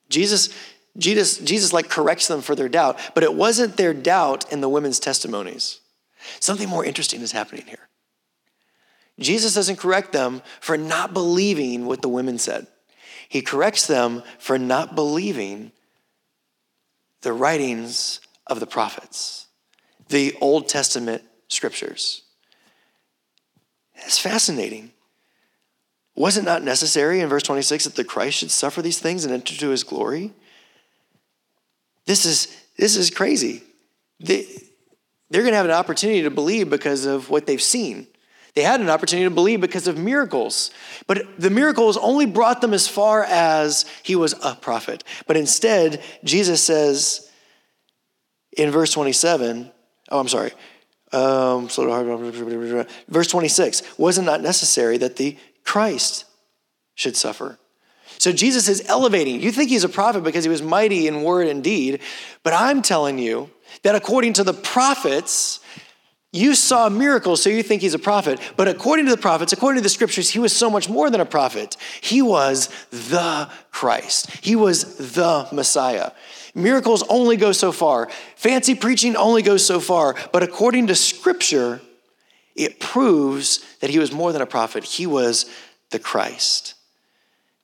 Jesus. 0.10 0.50
Jesus, 0.98 1.38
Jesus 1.38 1.72
like 1.72 1.88
corrects 1.88 2.28
them 2.28 2.42
for 2.42 2.56
their 2.56 2.68
doubt, 2.68 3.00
but 3.14 3.24
it 3.24 3.34
wasn't 3.34 3.78
their 3.78 3.94
doubt 3.94 4.52
in 4.52 4.60
the 4.60 4.68
women's 4.68 5.00
testimonies. 5.00 5.80
Something 6.40 6.68
more 6.68 6.84
interesting 6.84 7.22
is 7.22 7.32
happening 7.32 7.66
here. 7.68 7.88
Jesus 9.20 9.54
doesn't 9.54 9.78
correct 9.78 10.12
them 10.12 10.42
for 10.60 10.78
not 10.78 11.14
believing 11.14 11.86
what 11.86 12.02
the 12.02 12.10
women 12.10 12.38
said. 12.38 12.68
He 13.30 13.42
corrects 13.42 13.86
them 13.86 14.24
for 14.40 14.58
not 14.58 14.96
believing 14.96 15.72
the 17.22 17.32
writings 17.32 18.20
of 18.48 18.60
the 18.60 18.68
prophets 18.68 19.48
the 20.10 20.36
Old 20.42 20.68
Testament 20.68 21.24
scriptures. 21.48 22.24
It's 24.06 24.20
fascinating. 24.20 24.92
Was 26.16 26.38
it 26.38 26.44
not 26.44 26.64
necessary 26.64 27.22
in 27.22 27.30
verse 27.30 27.44
26 27.44 27.86
that 27.86 27.96
the 27.96 28.04
Christ 28.04 28.38
should 28.38 28.52
suffer 28.52 28.82
these 28.82 29.00
things 29.00 29.24
and 29.24 29.34
enter 29.34 29.56
to 29.56 29.70
his 29.70 29.84
glory? 29.84 30.34
This 32.06 32.26
is, 32.26 32.56
this 32.78 32.96
is 32.98 33.10
crazy. 33.10 33.64
They, 34.20 34.46
they're 35.30 35.44
going 35.44 35.54
to 35.54 35.58
have 35.58 35.66
an 35.66 35.72
opportunity 35.72 36.24
to 36.24 36.32
believe 36.32 36.70
because 36.70 37.06
of 37.06 37.30
what 37.30 37.46
they've 37.46 37.62
seen. 37.62 38.08
They 38.56 38.64
had 38.64 38.82
an 38.82 38.90
opportunity 38.90 39.30
to 39.30 39.34
believe 39.34 39.62
because 39.62 39.88
of 39.88 39.98
miracles. 39.98 40.72
But 41.08 41.40
the 41.40 41.52
miracles 41.52 41.98
only 41.98 42.26
brought 42.26 42.62
them 42.62 42.74
as 42.74 42.88
far 42.88 43.24
as 43.24 43.86
he 44.04 44.16
was 44.16 44.34
a 44.44 44.56
prophet. 44.56 45.04
But 45.28 45.38
instead, 45.38 46.02
Jesus 46.24 46.64
says, 46.64 47.30
in 48.58 48.72
verse 48.72 48.92
27, 48.92 49.72
oh, 50.12 50.20
I'm 50.20 50.28
sorry. 50.28 50.52
Um, 51.12 51.68
verse 53.08 53.28
26 53.28 53.98
was 53.98 54.18
it 54.20 54.22
not 54.22 54.42
necessary 54.42 54.98
that 55.00 55.16
the 55.16 55.38
Christ 55.64 56.26
should 56.94 57.16
suffer? 57.16 57.58
So 58.20 58.32
Jesus 58.34 58.68
is 58.68 58.84
elevating. 58.88 59.42
You 59.42 59.52
think 59.52 59.70
he's 59.70 59.86
a 59.86 59.90
prophet 59.90 60.24
because 60.24 60.44
he 60.44 60.50
was 60.50 60.62
mighty 60.62 61.08
in 61.08 61.24
word 61.24 61.48
and 61.48 61.64
deed, 61.64 62.02
but 62.44 62.54
I'm 62.54 62.82
telling 62.82 63.18
you 63.18 63.50
that 63.84 63.96
according 63.96 64.34
to 64.34 64.44
the 64.44 64.54
prophets, 64.54 65.62
you 66.32 66.54
saw 66.54 66.90
miracles, 66.90 67.42
so 67.42 67.50
you 67.50 67.64
think 67.64 67.82
he's 67.82 67.94
a 67.94 68.00
prophet. 68.00 68.40
But 68.56 68.68
according 68.68 69.06
to 69.06 69.12
the 69.12 69.22
prophets, 69.22 69.54
according 69.54 69.80
to 69.80 69.84
the 69.84 69.90
scriptures, 69.90 70.30
he 70.30 70.38
was 70.38 70.56
so 70.56 70.70
much 70.70 70.90
more 70.90 71.10
than 71.10 71.22
a 71.22 71.26
prophet. 71.26 71.76
He 72.02 72.22
was 72.22 72.70
the 72.92 73.50
Christ, 73.72 74.30
he 74.44 74.56
was 74.56 75.14
the 75.14 75.48
Messiah. 75.52 76.12
Miracles 76.56 77.04
only 77.10 77.38
go 77.38 77.52
so 77.52 77.72
far, 77.72 78.10
fancy 78.36 78.76
preaching 78.76 79.16
only 79.16 79.42
goes 79.42 79.66
so 79.66 79.80
far. 79.80 80.16
But 80.32 80.44
according 80.44 80.88
to 80.88 80.96
scripture, 80.96 81.82
it 82.56 82.80
proves 82.80 83.60
that 83.80 83.90
he 83.90 84.00
was 84.00 84.12
more 84.12 84.34
than 84.34 84.42
a 84.42 84.48
prophet, 84.48 84.84
he 84.84 85.06
was 85.06 85.50
the 85.92 86.00
Christ. 86.00 86.76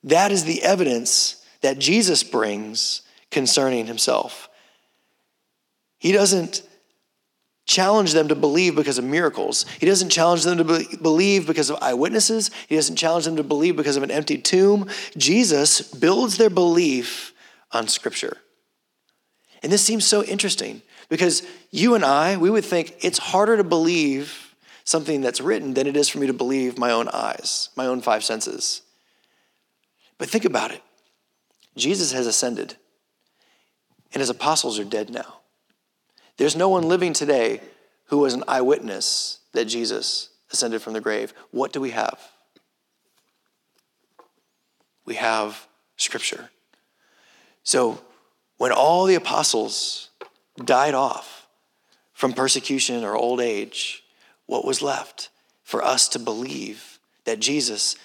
That 0.04 0.32
is 0.32 0.44
the 0.44 0.62
evidence 0.62 1.44
that 1.62 1.78
Jesus 1.78 2.22
brings 2.22 3.02
concerning 3.30 3.86
himself. 3.86 4.48
He 5.98 6.12
doesn't 6.12 6.62
challenge 7.66 8.12
them 8.12 8.28
to 8.28 8.34
believe 8.34 8.76
because 8.76 8.98
of 8.98 9.04
miracles. 9.04 9.66
He 9.80 9.86
doesn't 9.86 10.10
challenge 10.10 10.44
them 10.44 10.58
to 10.58 10.64
be- 10.64 10.96
believe 11.02 11.46
because 11.46 11.68
of 11.68 11.82
eyewitnesses. 11.82 12.50
He 12.68 12.76
doesn't 12.76 12.96
challenge 12.96 13.24
them 13.24 13.36
to 13.36 13.42
believe 13.42 13.76
because 13.76 13.96
of 13.96 14.04
an 14.04 14.10
empty 14.10 14.38
tomb. 14.38 14.88
Jesus 15.16 15.82
builds 15.82 16.38
their 16.38 16.50
belief 16.50 17.34
on 17.72 17.88
Scripture. 17.88 18.38
And 19.66 19.72
this 19.72 19.82
seems 19.82 20.04
so 20.04 20.22
interesting 20.22 20.80
because 21.08 21.42
you 21.72 21.96
and 21.96 22.04
I, 22.04 22.36
we 22.36 22.50
would 22.50 22.64
think 22.64 22.94
it's 23.00 23.18
harder 23.18 23.56
to 23.56 23.64
believe 23.64 24.54
something 24.84 25.22
that's 25.22 25.40
written 25.40 25.74
than 25.74 25.88
it 25.88 25.96
is 25.96 26.08
for 26.08 26.20
me 26.20 26.28
to 26.28 26.32
believe 26.32 26.78
my 26.78 26.92
own 26.92 27.08
eyes, 27.08 27.70
my 27.74 27.84
own 27.84 28.00
five 28.00 28.22
senses. 28.22 28.82
But 30.18 30.30
think 30.30 30.44
about 30.44 30.70
it 30.70 30.82
Jesus 31.74 32.12
has 32.12 32.28
ascended, 32.28 32.76
and 34.12 34.20
his 34.20 34.30
apostles 34.30 34.78
are 34.78 34.84
dead 34.84 35.10
now. 35.10 35.40
There's 36.36 36.54
no 36.54 36.68
one 36.68 36.84
living 36.84 37.12
today 37.12 37.60
who 38.04 38.18
was 38.18 38.34
an 38.34 38.44
eyewitness 38.46 39.40
that 39.52 39.64
Jesus 39.64 40.28
ascended 40.52 40.80
from 40.80 40.92
the 40.92 41.00
grave. 41.00 41.34
What 41.50 41.72
do 41.72 41.80
we 41.80 41.90
have? 41.90 42.20
We 45.04 45.16
have 45.16 45.66
Scripture. 45.96 46.50
So 47.64 48.00
when 48.58 48.72
all 48.72 49.04
the 49.06 49.14
apostles 49.14 50.10
died 50.64 50.94
off 50.94 51.46
from 52.12 52.32
persecution 52.32 53.04
or 53.04 53.14
old 53.14 53.40
age, 53.40 54.02
what 54.46 54.64
was 54.64 54.80
left 54.80 55.28
for 55.62 55.84
us 55.84 56.08
to 56.08 56.18
believe 56.18 56.98
that 57.24 57.40
Jesus 57.40 57.96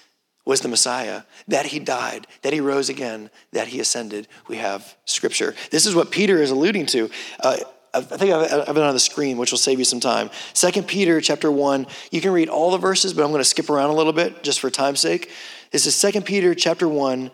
was 0.43 0.61
the 0.61 0.67
Messiah, 0.67 1.21
that 1.47 1.67
he 1.67 1.79
died, 1.79 2.27
that 2.41 2.51
he 2.51 2.59
rose 2.59 2.89
again, 2.89 3.29
that 3.51 3.67
he 3.67 3.79
ascended? 3.79 4.27
We 4.47 4.57
have 4.57 4.97
Scripture. 5.05 5.55
This 5.69 5.85
is 5.85 5.95
what 5.95 6.11
Peter 6.11 6.41
is 6.41 6.51
alluding 6.51 6.87
to. 6.87 7.09
Uh, 7.39 7.57
I 7.93 8.01
think 8.01 8.33
I've, 8.33 8.69
I've 8.69 8.75
been 8.75 8.83
on 8.83 8.93
the 8.93 8.99
screen, 8.99 9.37
which 9.37 9.51
will 9.51 9.59
save 9.59 9.77
you 9.77 9.85
some 9.85 9.99
time. 9.99 10.29
Second 10.53 10.87
Peter 10.87 11.21
chapter 11.21 11.51
one. 11.51 11.87
You 12.09 12.21
can 12.21 12.31
read 12.31 12.49
all 12.49 12.71
the 12.71 12.77
verses, 12.77 13.13
but 13.13 13.23
I'm 13.23 13.31
going 13.31 13.41
to 13.41 13.45
skip 13.45 13.69
around 13.69 13.89
a 13.89 13.95
little 13.95 14.13
bit 14.13 14.43
just 14.43 14.59
for 14.59 14.69
time's 14.69 15.01
sake. 15.01 15.29
This 15.71 15.85
is 15.85 15.95
Second 15.95 16.25
Peter 16.25 16.55
chapter 16.55 16.87
one, 16.87 17.31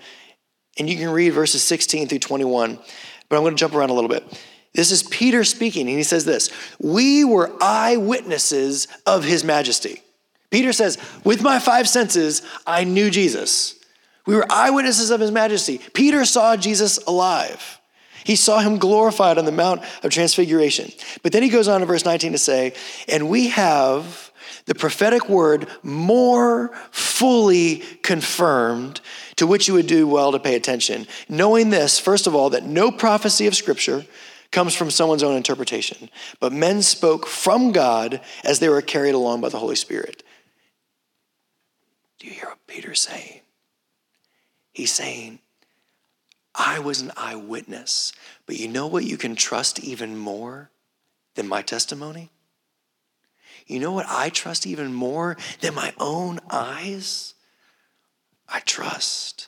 and 0.80 0.90
you 0.90 0.98
can 0.98 1.10
read 1.10 1.32
verses 1.32 1.64
16 1.64 2.08
through 2.08 2.20
21. 2.20 2.80
But 3.30 3.36
I'm 3.36 3.44
going 3.44 3.56
to 3.56 3.60
jump 3.60 3.74
around 3.74 3.90
a 3.90 3.94
little 3.94 4.10
bit. 4.10 4.24
This 4.74 4.92
is 4.92 5.04
Peter 5.04 5.44
speaking, 5.44 5.88
and 5.88 5.98
he 5.98 6.04
says 6.04 6.26
this: 6.26 6.50
"We 6.80 7.24
were 7.24 7.52
eyewitnesses 7.62 8.88
of 9.06 9.24
His 9.24 9.44
Majesty." 9.44 10.02
Peter 10.50 10.72
says, 10.72 10.98
"With 11.24 11.42
my 11.42 11.60
five 11.60 11.90
senses, 11.90 12.42
I 12.66 12.84
knew 12.84 13.10
Jesus. 13.10 13.76
We 14.26 14.36
were 14.36 14.46
eyewitnesses 14.50 15.10
of 15.10 15.20
His 15.20 15.32
Majesty. 15.32 15.80
Peter 15.94 16.26
saw 16.26 16.56
Jesus 16.56 16.98
alive." 17.08 17.78
He 18.28 18.36
saw 18.36 18.60
him 18.60 18.78
glorified 18.78 19.38
on 19.38 19.46
the 19.46 19.54
Mount 19.54 19.84
of 20.04 20.12
Transfiguration. 20.12 20.92
But 21.24 21.32
then 21.32 21.44
he 21.44 21.48
goes 21.48 21.70
on 21.70 21.82
in 21.82 21.88
verse 21.88 22.04
19 22.04 22.34
to 22.34 22.38
say, 22.38 22.74
And 23.08 23.30
we 23.30 23.48
have 23.48 24.34
the 24.66 24.76
prophetic 24.76 25.30
word 25.30 25.68
more 25.82 26.76
fully 26.92 27.78
confirmed, 28.04 29.00
to 29.38 29.48
which 29.48 29.68
you 29.68 29.74
would 29.74 29.88
do 29.88 30.08
well 30.08 30.32
to 30.32 30.40
pay 30.40 30.56
attention. 30.56 31.08
Knowing 31.30 31.70
this, 31.70 31.98
first 32.00 32.28
of 32.28 32.36
all, 32.36 32.50
that 32.52 32.66
no 32.66 32.92
prophecy 32.92 33.48
of 33.48 33.56
Scripture 33.56 34.06
comes 34.52 34.76
from 34.76 34.92
someone's 34.92 35.24
own 35.24 35.36
interpretation, 35.36 36.10
but 36.40 36.54
men 36.54 36.82
spoke 36.82 37.26
from 37.26 37.72
God 37.72 38.22
as 38.44 38.60
they 38.60 38.70
were 38.70 38.82
carried 38.82 39.16
along 39.16 39.42
by 39.42 39.50
the 39.50 39.60
Holy 39.60 39.76
Spirit. 39.76 40.24
Do 42.20 42.28
you 42.28 42.34
hear 42.34 42.50
what 42.50 42.68
Peter's 42.68 43.02
saying? 43.02 43.42
He's 44.72 44.92
saying, 44.92 45.40
I 46.58 46.80
was 46.80 47.02
an 47.02 47.12
eyewitness. 47.16 48.14
But 48.46 48.58
you 48.58 48.68
know 48.68 48.88
what 48.88 49.06
you 49.06 49.18
can 49.18 49.36
trust 49.36 49.80
even 49.80 50.18
more 50.18 50.72
than 51.36 51.48
my 51.48 51.62
testimony? 51.62 52.32
You 53.68 53.80
know 53.80 53.92
what 53.92 54.08
I 54.08 54.30
trust 54.30 54.66
even 54.66 54.94
more 54.94 55.38
than 55.62 55.76
my 55.76 55.94
own 56.00 56.40
eyes? 56.50 57.36
I 58.48 58.60
trust 58.62 59.48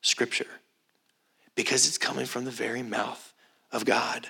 Scripture 0.00 0.46
because 1.54 1.86
it's 1.86 1.98
coming 1.98 2.26
from 2.26 2.44
the 2.44 2.50
very 2.50 2.82
mouth 2.82 3.32
of 3.72 3.84
God. 3.84 4.28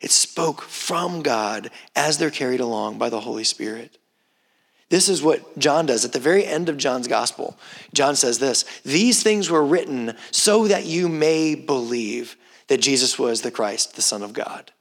It 0.00 0.10
spoke 0.10 0.62
from 0.62 1.22
God 1.22 1.70
as 1.94 2.18
they're 2.18 2.30
carried 2.30 2.60
along 2.60 2.98
by 2.98 3.10
the 3.10 3.20
Holy 3.20 3.44
Spirit. 3.44 3.98
This 4.88 5.08
is 5.08 5.22
what 5.22 5.56
John 5.58 5.86
does 5.86 6.04
at 6.04 6.12
the 6.12 6.18
very 6.18 6.44
end 6.44 6.68
of 6.68 6.76
John's 6.76 7.06
gospel. 7.06 7.56
John 7.94 8.16
says 8.16 8.38
this 8.38 8.64
These 8.84 9.22
things 9.22 9.48
were 9.48 9.64
written 9.64 10.16
so 10.32 10.66
that 10.66 10.84
you 10.84 11.08
may 11.08 11.54
believe 11.54 12.36
that 12.66 12.80
Jesus 12.80 13.18
was 13.18 13.42
the 13.42 13.50
Christ, 13.50 13.94
the 13.94 14.02
Son 14.02 14.22
of 14.22 14.32
God. 14.32 14.72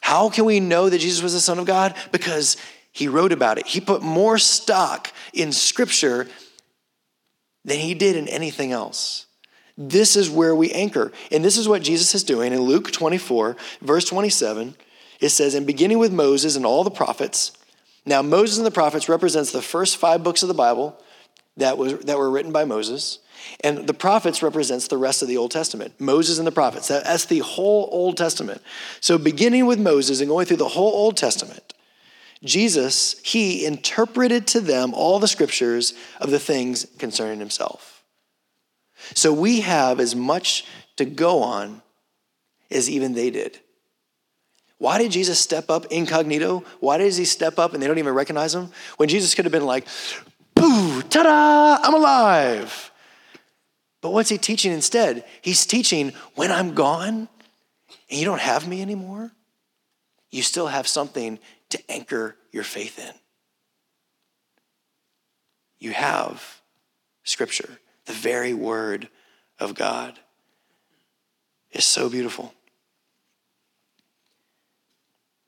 How 0.00 0.30
can 0.30 0.44
we 0.44 0.60
know 0.60 0.88
that 0.88 1.00
Jesus 1.00 1.22
was 1.22 1.32
the 1.32 1.40
Son 1.40 1.58
of 1.58 1.66
God? 1.66 1.94
Because 2.12 2.56
he 2.92 3.08
wrote 3.08 3.32
about 3.32 3.58
it. 3.58 3.66
He 3.66 3.80
put 3.80 4.02
more 4.02 4.38
stock 4.38 5.12
in 5.34 5.52
Scripture 5.52 6.28
than 7.66 7.80
he 7.80 7.92
did 7.92 8.16
in 8.16 8.28
anything 8.28 8.72
else. 8.72 9.26
This 9.76 10.16
is 10.16 10.30
where 10.30 10.54
we 10.54 10.72
anchor. 10.72 11.12
And 11.30 11.44
this 11.44 11.58
is 11.58 11.68
what 11.68 11.82
Jesus 11.82 12.14
is 12.14 12.24
doing 12.24 12.54
in 12.54 12.60
Luke 12.62 12.90
24, 12.90 13.58
verse 13.82 14.06
27. 14.06 14.74
It 15.20 15.28
says, 15.28 15.54
In 15.54 15.66
beginning 15.66 15.98
with 15.98 16.12
Moses 16.12 16.56
and 16.56 16.64
all 16.64 16.82
the 16.82 16.90
prophets, 16.90 17.52
now, 18.06 18.22
Moses 18.22 18.56
and 18.56 18.66
the 18.66 18.70
prophets 18.70 19.08
represents 19.08 19.50
the 19.50 19.60
first 19.60 19.96
five 19.96 20.22
books 20.22 20.42
of 20.42 20.48
the 20.48 20.54
Bible 20.54 20.96
that, 21.56 21.76
was, 21.76 21.98
that 22.00 22.16
were 22.16 22.30
written 22.30 22.52
by 22.52 22.64
Moses. 22.64 23.18
And 23.62 23.86
the 23.86 23.94
prophets 23.94 24.42
represents 24.42 24.86
the 24.86 24.96
rest 24.96 25.22
of 25.22 25.28
the 25.28 25.36
Old 25.36 25.50
Testament. 25.50 26.00
Moses 26.00 26.38
and 26.38 26.46
the 26.46 26.52
prophets. 26.52 26.88
That, 26.88 27.04
that's 27.04 27.24
the 27.24 27.40
whole 27.40 27.88
Old 27.90 28.16
Testament. 28.16 28.62
So 29.00 29.18
beginning 29.18 29.66
with 29.66 29.80
Moses 29.80 30.20
and 30.20 30.28
going 30.28 30.46
through 30.46 30.58
the 30.58 30.68
whole 30.68 30.92
Old 30.92 31.16
Testament, 31.16 31.74
Jesus, 32.44 33.18
he 33.22 33.64
interpreted 33.64 34.46
to 34.48 34.60
them 34.60 34.92
all 34.94 35.18
the 35.18 35.28
scriptures 35.28 35.94
of 36.20 36.30
the 36.30 36.38
things 36.38 36.86
concerning 36.98 37.38
himself. 37.38 38.04
So 39.14 39.32
we 39.32 39.60
have 39.60 40.00
as 40.00 40.14
much 40.14 40.64
to 40.96 41.04
go 41.04 41.42
on 41.42 41.82
as 42.70 42.90
even 42.90 43.14
they 43.14 43.30
did. 43.30 43.60
Why 44.78 44.98
did 44.98 45.12
Jesus 45.12 45.40
step 45.40 45.70
up 45.70 45.86
incognito? 45.86 46.64
Why 46.80 46.98
does 46.98 47.16
he 47.16 47.24
step 47.24 47.58
up 47.58 47.72
and 47.72 47.82
they 47.82 47.86
don't 47.86 47.98
even 47.98 48.14
recognize 48.14 48.54
him? 48.54 48.70
When 48.98 49.08
Jesus 49.08 49.34
could 49.34 49.46
have 49.46 49.52
been 49.52 49.64
like, 49.64 49.86
boo, 50.54 51.02
ta 51.02 51.22
da, 51.22 51.78
I'm 51.82 51.94
alive. 51.94 52.90
But 54.02 54.12
what's 54.12 54.28
he 54.28 54.38
teaching 54.38 54.72
instead? 54.72 55.24
He's 55.40 55.64
teaching 55.64 56.12
when 56.34 56.52
I'm 56.52 56.74
gone 56.74 57.28
and 58.10 58.20
you 58.20 58.24
don't 58.24 58.40
have 58.40 58.68
me 58.68 58.82
anymore, 58.82 59.32
you 60.30 60.42
still 60.42 60.66
have 60.66 60.86
something 60.86 61.38
to 61.70 61.90
anchor 61.90 62.36
your 62.52 62.64
faith 62.64 62.98
in. 62.98 63.14
You 65.78 65.92
have 65.92 66.62
Scripture, 67.24 67.78
the 68.06 68.12
very 68.12 68.54
Word 68.54 69.08
of 69.58 69.74
God 69.74 70.18
is 71.72 71.84
so 71.84 72.08
beautiful. 72.08 72.54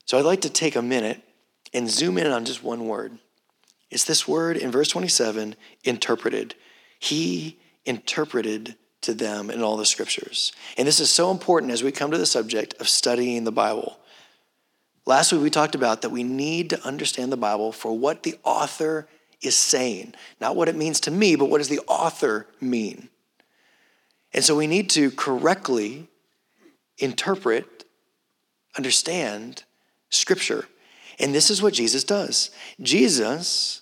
So 0.05 0.19
I'd 0.19 0.25
like 0.25 0.41
to 0.43 0.51
take 0.51 0.77
a 0.77 0.83
minute 0.83 1.23
and 1.73 1.89
zoom 1.89 2.19
in 2.19 2.27
on 2.27 2.45
just 2.45 2.63
one 2.63 2.87
word. 2.87 3.19
It's 3.91 4.05
this 4.05 4.27
word 4.27 4.57
in 4.57 4.71
verse 4.71 4.89
27 4.89 5.55
interpreted. 5.85 6.55
He 6.99 7.59
interpreted 7.85 8.77
to 9.03 9.15
them 9.15 9.51
in 9.51 9.63
all 9.63 9.77
the 9.77 9.87
scriptures. 9.87 10.53
And 10.77 10.89
this 10.89 11.01
is 11.01 11.11
so 11.11 11.31
important 11.31 11.73
as 11.73 11.83
we 11.83 11.93
come 11.93 12.11
to 12.11 12.19
the 12.19 12.27
subject 12.27 12.75
of 12.81 12.89
studying 12.89 13.45
the 13.45 13.53
Bible. 13.53 13.99
Last 15.09 15.33
week 15.33 15.41
we 15.41 15.49
talked 15.49 15.75
about 15.75 16.03
that 16.03 16.11
we 16.11 16.23
need 16.23 16.69
to 16.69 16.87
understand 16.87 17.33
the 17.33 17.38
Bible 17.38 17.73
for 17.73 17.97
what 17.97 18.25
the 18.25 18.35
author 18.45 19.09
is 19.41 19.57
saying, 19.57 20.12
not 20.38 20.55
what 20.55 20.69
it 20.69 20.77
means 20.77 21.00
to 21.00 21.11
me, 21.11 21.35
but 21.35 21.47
what 21.47 21.59
does 21.59 21.71
the 21.71 21.81
author 21.87 22.47
mean? 22.61 23.09
And 24.35 24.45
so 24.45 24.55
we 24.55 24.67
need 24.67 24.91
to 24.91 25.11
correctly 25.12 26.09
interpret 26.99 27.85
understand 28.77 29.65
Scripture. 30.11 30.67
And 31.19 31.35
this 31.35 31.49
is 31.49 31.62
what 31.62 31.73
Jesus 31.73 32.05
does 32.05 32.50
Jesus 32.83 33.81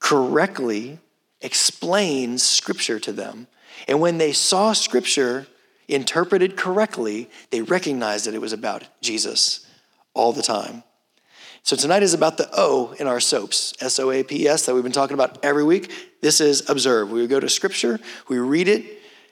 correctly 0.00 0.98
explains 1.40 2.42
Scripture 2.42 3.00
to 3.00 3.12
them. 3.12 3.46
And 3.88 4.02
when 4.02 4.18
they 4.18 4.32
saw 4.32 4.74
Scripture 4.74 5.46
interpreted 5.88 6.58
correctly, 6.58 7.30
they 7.52 7.62
recognized 7.62 8.26
that 8.26 8.34
it 8.34 8.42
was 8.42 8.52
about 8.52 8.84
Jesus 9.00 9.64
all 10.18 10.32
the 10.32 10.42
time. 10.42 10.82
So 11.62 11.76
tonight 11.76 12.02
is 12.02 12.12
about 12.12 12.38
the 12.38 12.48
O 12.52 12.94
in 12.98 13.06
our 13.06 13.18
SOAPs, 13.18 13.80
S 13.82 14.00
O 14.00 14.10
A 14.10 14.22
P 14.24 14.48
S, 14.48 14.66
that 14.66 14.74
we've 14.74 14.82
been 14.82 14.92
talking 14.92 15.14
about 15.14 15.38
every 15.44 15.64
week. 15.64 15.92
This 16.20 16.40
is 16.40 16.68
observe. 16.68 17.10
We 17.10 17.26
go 17.26 17.40
to 17.40 17.48
Scripture, 17.48 18.00
we 18.28 18.38
read 18.38 18.68
it, 18.68 18.84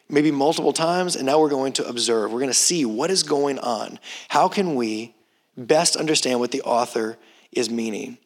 maybe 0.09 0.31
multiple 0.31 0.73
times, 0.73 1.17
and 1.17 1.27
now 1.27 1.41
we're 1.41 1.51
going 1.51 1.73
to 1.75 1.89
observe. 1.89 2.33
We're 2.33 2.41
going 2.41 2.51
to 2.51 2.55
see 2.55 2.85
what 2.85 3.11
is 3.11 3.23
going 3.23 3.59
on. 3.59 3.99
How 4.29 4.49
can 4.49 4.77
we 4.77 5.15
best 5.57 5.97
understand 5.97 6.39
what 6.39 6.53
the 6.53 6.63
author 6.63 7.19
is 7.51 7.69
meaning? 7.69 8.19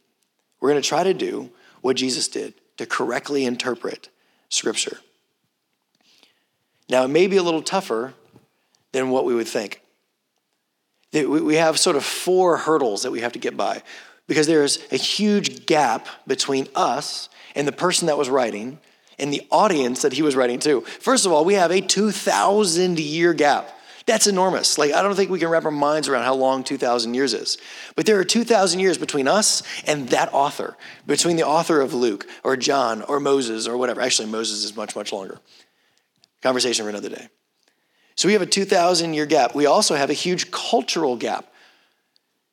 We're 0.61 0.71
going 0.71 0.83
to 0.83 0.89
try 0.89 1.05
to 1.05 1.15
do 1.15 1.51
what 1.81 1.97
Jesus 1.97 2.29
did 2.29 2.55
to 2.77 2.85
correctly 2.85 3.47
interpret 3.47 4.11
Scripture. 4.51 4.99
Now, 6.91 7.05
it 7.05 7.09
may 7.09 7.27
be 7.27 7.37
a 7.37 7.43
little 7.43 7.63
tougher 7.63 8.15
than 8.93 9.11
what 9.11 9.25
we 9.25 9.35
would 9.35 9.49
think. 9.49 9.80
We 11.13 11.57
have 11.57 11.79
sort 11.79 11.97
of 11.97 12.05
four 12.05 12.57
hurdles 12.57 13.03
that 13.03 13.11
we 13.11 13.21
have 13.21 13.33
to 13.33 13.39
get 13.39 13.57
by 13.57 13.83
because 14.29 14.47
there's 14.47 14.79
a 14.93 14.97
huge 14.97 15.67
gap 15.67 16.07
between 16.27 16.69
us 16.75 17.29
and 17.57 17.67
the 17.67 17.73
person 17.73 18.07
that 18.07 18.17
was 18.17 18.31
writing 18.31 18.79
and 19.19 19.33
the 19.33 19.47
audience 19.51 20.03
that 20.03 20.13
he 20.13 20.23
was 20.23 20.37
writing 20.37 20.61
to. 20.61 20.83
First 20.83 21.27
of 21.27 21.33
all, 21.33 21.45
we 21.45 21.55
have 21.55 21.73
a 21.73 21.81
2,000 21.81 22.99
year 23.01 23.35
gap. 23.35 23.77
That's 24.07 24.27
enormous. 24.27 24.79
Like, 24.79 24.93
I 24.93 25.03
don't 25.03 25.15
think 25.15 25.31
we 25.31 25.39
can 25.39 25.49
wrap 25.49 25.65
our 25.65 25.71
minds 25.71 26.09
around 26.09 26.25
how 26.25 26.35
long 26.35 26.65
2,000 26.65 27.15
years 27.15 27.35
is. 27.35 27.59
But 27.97 28.07
there 28.07 28.19
are 28.19 28.25
2,000 28.25 28.81
years 28.81 28.99
between 28.99 29.29
us 29.29 29.63
and 29.87 30.09
that 30.09 30.33
author, 30.33 30.77
between 31.07 31.37
the 31.37 31.47
author 31.47 31.81
of 31.81 31.93
Luke 31.93 32.27
or 32.43 32.57
John 32.57 33.03
or 33.03 33.21
Moses 33.21 33.69
or 33.69 33.77
whatever. 33.77 34.01
Actually, 34.01 34.29
Moses 34.29 34.65
is 34.65 34.75
much, 34.75 34.97
much 34.97 35.13
longer. 35.13 35.39
Conversation 36.43 36.85
for 36.85 36.89
another 36.89 37.11
day. 37.11 37.29
So 38.21 38.29
we 38.29 38.35
have 38.35 38.43
a 38.43 38.47
2,000 38.47 39.15
year 39.15 39.25
gap. 39.25 39.55
We 39.55 39.65
also 39.65 39.95
have 39.95 40.11
a 40.11 40.13
huge 40.13 40.51
cultural 40.51 41.17
gap. 41.17 41.51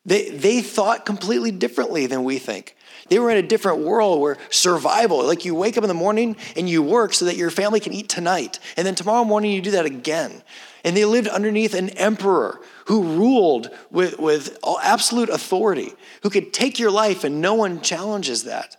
They, 0.05 0.29
they 0.29 0.61
thought 0.61 1.05
completely 1.05 1.51
differently 1.51 2.05
than 2.05 2.23
we 2.23 2.39
think. 2.39 2.77
They 3.09 3.19
were 3.19 3.29
in 3.29 3.35
a 3.35 3.45
different 3.45 3.79
world 3.79 4.21
where 4.21 4.37
survival, 4.49 5.25
like 5.25 5.43
you 5.43 5.53
wake 5.53 5.77
up 5.77 5.83
in 5.83 5.89
the 5.89 5.93
morning 5.93 6.37
and 6.55 6.69
you 6.69 6.81
work 6.81 7.13
so 7.13 7.25
that 7.25 7.35
your 7.35 7.51
family 7.51 7.81
can 7.81 7.91
eat 7.91 8.07
tonight. 8.07 8.59
And 8.77 8.87
then 8.87 8.95
tomorrow 8.95 9.25
morning 9.25 9.51
you 9.51 9.61
do 9.61 9.71
that 9.71 9.85
again. 9.85 10.41
And 10.85 10.95
they 10.95 11.03
lived 11.03 11.27
underneath 11.27 11.73
an 11.73 11.89
emperor 11.89 12.61
who 12.85 13.03
ruled 13.03 13.69
with, 13.91 14.19
with 14.19 14.57
absolute 14.81 15.27
authority, 15.27 15.91
who 16.23 16.29
could 16.29 16.53
take 16.53 16.79
your 16.79 16.91
life 16.91 17.25
and 17.25 17.41
no 17.41 17.55
one 17.55 17.81
challenges 17.81 18.45
that. 18.45 18.77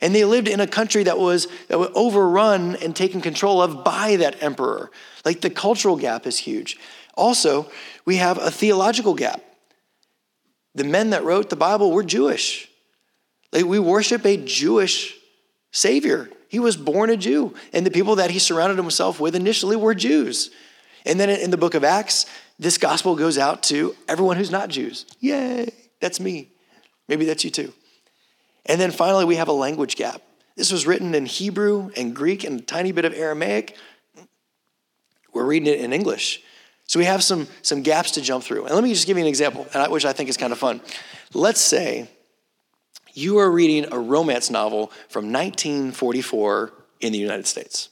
And 0.00 0.14
they 0.14 0.24
lived 0.24 0.48
in 0.48 0.60
a 0.60 0.66
country 0.66 1.04
that 1.04 1.18
was, 1.18 1.48
that 1.68 1.78
was 1.78 1.90
overrun 1.94 2.76
and 2.76 2.94
taken 2.94 3.20
control 3.20 3.62
of 3.62 3.82
by 3.82 4.16
that 4.16 4.42
emperor. 4.42 4.90
Like 5.24 5.40
the 5.40 5.50
cultural 5.50 5.96
gap 5.96 6.26
is 6.26 6.38
huge. 6.38 6.78
Also, 7.14 7.70
we 8.04 8.16
have 8.16 8.38
a 8.38 8.50
theological 8.50 9.14
gap. 9.14 9.42
The 10.74 10.84
men 10.84 11.10
that 11.10 11.24
wrote 11.24 11.48
the 11.48 11.56
Bible 11.56 11.90
were 11.90 12.02
Jewish. 12.02 12.68
Like 13.52 13.64
we 13.64 13.78
worship 13.78 14.26
a 14.26 14.36
Jewish 14.36 15.16
Savior. 15.72 16.28
He 16.48 16.58
was 16.58 16.76
born 16.76 17.10
a 17.10 17.16
Jew, 17.16 17.54
and 17.72 17.84
the 17.84 17.90
people 17.90 18.16
that 18.16 18.30
he 18.30 18.38
surrounded 18.38 18.76
himself 18.76 19.18
with 19.18 19.34
initially 19.34 19.76
were 19.76 19.94
Jews. 19.94 20.50
And 21.04 21.18
then 21.18 21.30
in 21.30 21.50
the 21.50 21.56
book 21.56 21.74
of 21.74 21.84
Acts, 21.84 22.26
this 22.58 22.78
gospel 22.78 23.16
goes 23.16 23.38
out 23.38 23.62
to 23.64 23.96
everyone 24.08 24.36
who's 24.36 24.50
not 24.50 24.68
Jews. 24.68 25.06
Yay, 25.20 25.70
that's 26.00 26.20
me. 26.20 26.50
Maybe 27.08 27.24
that's 27.24 27.44
you 27.44 27.50
too. 27.50 27.72
And 28.66 28.80
then 28.80 28.90
finally, 28.90 29.24
we 29.24 29.36
have 29.36 29.48
a 29.48 29.52
language 29.52 29.96
gap. 29.96 30.22
This 30.56 30.72
was 30.72 30.86
written 30.86 31.14
in 31.14 31.26
Hebrew 31.26 31.90
and 31.96 32.14
Greek 32.14 32.44
and 32.44 32.60
a 32.60 32.62
tiny 32.62 32.92
bit 32.92 33.04
of 33.04 33.14
Aramaic. 33.14 33.76
We're 35.32 35.44
reading 35.44 35.68
it 35.68 35.80
in 35.80 35.92
English. 35.92 36.42
So 36.86 36.98
we 36.98 37.04
have 37.04 37.22
some, 37.22 37.48
some 37.62 37.82
gaps 37.82 38.12
to 38.12 38.20
jump 38.20 38.44
through. 38.44 38.64
And 38.66 38.74
let 38.74 38.82
me 38.82 38.92
just 38.92 39.06
give 39.06 39.16
you 39.16 39.24
an 39.24 39.28
example, 39.28 39.64
which 39.90 40.04
I 40.04 40.12
think 40.12 40.28
is 40.28 40.36
kind 40.36 40.52
of 40.52 40.58
fun. 40.58 40.80
Let's 41.34 41.60
say 41.60 42.08
you 43.12 43.38
are 43.38 43.50
reading 43.50 43.92
a 43.92 43.98
romance 43.98 44.50
novel 44.50 44.92
from 45.08 45.32
1944 45.32 46.72
in 47.00 47.12
the 47.12 47.18
United 47.18 47.46
States. 47.46 47.88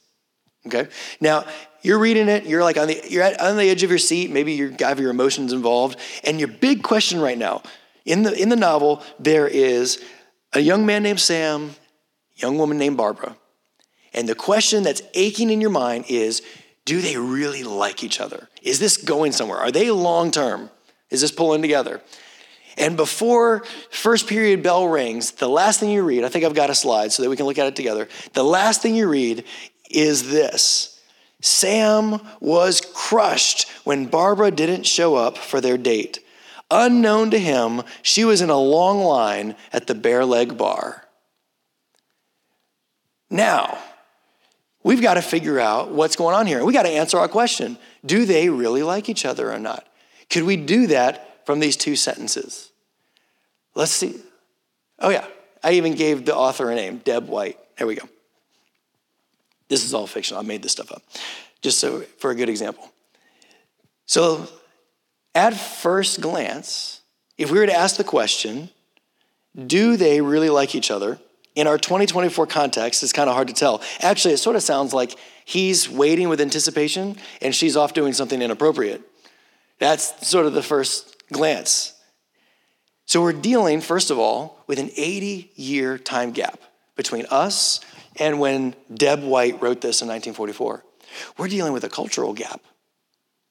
Okay? 0.65 0.87
Now, 1.19 1.45
you're 1.81 1.99
reading 1.99 2.29
it, 2.29 2.45
you're 2.45 2.63
like 2.63 2.77
on 2.77 2.87
the, 2.87 2.99
you're 3.07 3.21
at, 3.21 3.39
on 3.39 3.57
the 3.57 3.69
edge 3.69 3.83
of 3.83 3.89
your 3.89 3.99
seat, 3.99 4.31
maybe 4.31 4.53
you 4.53 4.75
have 4.79 4.99
your 4.99 5.11
emotions 5.11 5.53
involved, 5.53 5.99
and 6.23 6.39
your 6.39 6.47
big 6.47 6.81
question 6.81 7.19
right 7.19 7.37
now, 7.37 7.61
in 8.05 8.23
the, 8.23 8.33
in 8.39 8.49
the 8.49 8.55
novel, 8.55 9.03
there 9.19 9.47
is 9.47 10.03
a 10.55 10.61
young 10.61 10.85
man 10.85 11.03
named 11.03 11.19
Sam, 11.19 11.75
young 12.35 12.57
woman 12.57 12.77
named 12.77 12.97
Barbara. 12.97 13.35
And 14.13 14.27
the 14.27 14.35
question 14.35 14.83
that's 14.83 15.01
aching 15.13 15.49
in 15.49 15.61
your 15.61 15.69
mind 15.69 16.05
is 16.07 16.41
do 16.85 17.01
they 17.01 17.17
really 17.17 17.63
like 17.63 18.03
each 18.03 18.21
other? 18.21 18.47
Is 18.61 18.79
this 18.79 18.97
going 18.97 19.31
somewhere? 19.31 19.57
Are 19.57 19.71
they 19.71 19.91
long 19.91 20.31
term? 20.31 20.69
Is 21.09 21.21
this 21.21 21.31
pulling 21.31 21.61
together? 21.61 22.01
And 22.77 22.95
before 22.97 23.63
first 23.89 24.27
period 24.27 24.61
bell 24.61 24.87
rings, 24.87 25.31
the 25.31 25.49
last 25.49 25.79
thing 25.79 25.89
you 25.89 26.03
read, 26.03 26.23
I 26.23 26.29
think 26.29 26.45
I've 26.45 26.53
got 26.53 26.69
a 26.69 26.75
slide 26.75 27.11
so 27.11 27.23
that 27.23 27.29
we 27.29 27.35
can 27.35 27.45
look 27.45 27.57
at 27.57 27.67
it 27.67 27.75
together. 27.75 28.07
The 28.33 28.43
last 28.43 28.81
thing 28.81 28.95
you 28.95 29.07
read 29.07 29.45
is 29.89 30.29
this 30.29 30.99
Sam 31.41 32.19
was 32.39 32.81
crushed 32.93 33.69
when 33.83 34.05
Barbara 34.05 34.51
didn't 34.51 34.85
show 34.85 35.15
up 35.15 35.37
for 35.37 35.61
their 35.61 35.77
date. 35.77 36.19
Unknown 36.77 37.31
to 37.31 37.39
him, 37.39 37.83
she 38.01 38.25
was 38.25 38.41
in 38.41 38.49
a 38.49 38.59
long 38.59 38.99
line 38.99 39.55
at 39.71 39.87
the 39.87 39.95
bare 39.95 40.25
Leg 40.25 40.57
Bar. 40.57 41.05
Now, 43.29 43.77
we've 44.83 45.01
got 45.01 45.13
to 45.13 45.21
figure 45.21 45.57
out 45.57 45.91
what's 45.91 46.17
going 46.17 46.35
on 46.35 46.47
here. 46.47 46.65
We 46.65 46.73
got 46.73 46.83
to 46.83 46.89
answer 46.89 47.17
our 47.17 47.29
question 47.29 47.77
Do 48.05 48.25
they 48.25 48.49
really 48.49 48.83
like 48.83 49.07
each 49.07 49.23
other 49.23 49.53
or 49.53 49.57
not? 49.57 49.87
Could 50.29 50.43
we 50.43 50.57
do 50.57 50.87
that 50.87 51.45
from 51.45 51.61
these 51.61 51.77
two 51.77 51.95
sentences? 51.95 52.71
Let's 53.73 53.91
see. 53.91 54.19
Oh, 54.99 55.09
yeah. 55.09 55.25
I 55.63 55.73
even 55.73 55.95
gave 55.95 56.25
the 56.25 56.35
author 56.35 56.69
a 56.69 56.75
name, 56.75 56.97
Deb 56.97 57.29
White. 57.29 57.57
There 57.77 57.87
we 57.87 57.95
go. 57.95 58.07
This 59.69 59.85
is 59.85 59.93
all 59.93 60.07
fictional. 60.07 60.43
I 60.43 60.45
made 60.45 60.61
this 60.61 60.73
stuff 60.73 60.91
up 60.91 61.01
just 61.61 61.79
so 61.79 62.01
for 62.19 62.31
a 62.31 62.35
good 62.35 62.49
example. 62.49 62.91
So 64.05 64.47
at 65.35 65.53
first 65.53 66.21
glance, 66.21 67.01
if 67.37 67.51
we 67.51 67.59
were 67.59 67.65
to 67.65 67.75
ask 67.75 67.97
the 67.97 68.03
question, 68.03 68.69
do 69.67 69.97
they 69.97 70.21
really 70.21 70.49
like 70.49 70.73
each 70.73 70.89
other? 70.89 71.19
In 71.53 71.67
our 71.67 71.77
2024 71.77 72.47
context, 72.47 73.03
it's 73.03 73.13
kind 73.13 73.29
of 73.29 73.35
hard 73.35 73.49
to 73.49 73.53
tell. 73.53 73.81
Actually, 74.01 74.33
it 74.33 74.37
sort 74.37 74.55
of 74.55 74.63
sounds 74.63 74.93
like 74.93 75.15
he's 75.45 75.89
waiting 75.89 76.29
with 76.29 76.41
anticipation 76.41 77.17
and 77.41 77.53
she's 77.53 77.77
off 77.77 77.93
doing 77.93 78.13
something 78.13 78.41
inappropriate. 78.41 79.01
That's 79.79 80.27
sort 80.27 80.45
of 80.45 80.53
the 80.53 80.63
first 80.63 81.15
glance. 81.31 81.93
So 83.05 83.21
we're 83.21 83.33
dealing, 83.33 83.81
first 83.81 84.09
of 84.09 84.17
all, 84.17 84.63
with 84.67 84.79
an 84.79 84.89
80 84.95 85.51
year 85.55 85.97
time 85.97 86.31
gap 86.31 86.59
between 86.95 87.25
us 87.29 87.79
and 88.17 88.39
when 88.39 88.75
Deb 88.93 89.21
White 89.21 89.61
wrote 89.61 89.81
this 89.81 90.01
in 90.01 90.07
1944. 90.07 90.83
We're 91.37 91.47
dealing 91.47 91.73
with 91.73 91.83
a 91.83 91.89
cultural 91.89 92.33
gap 92.33 92.61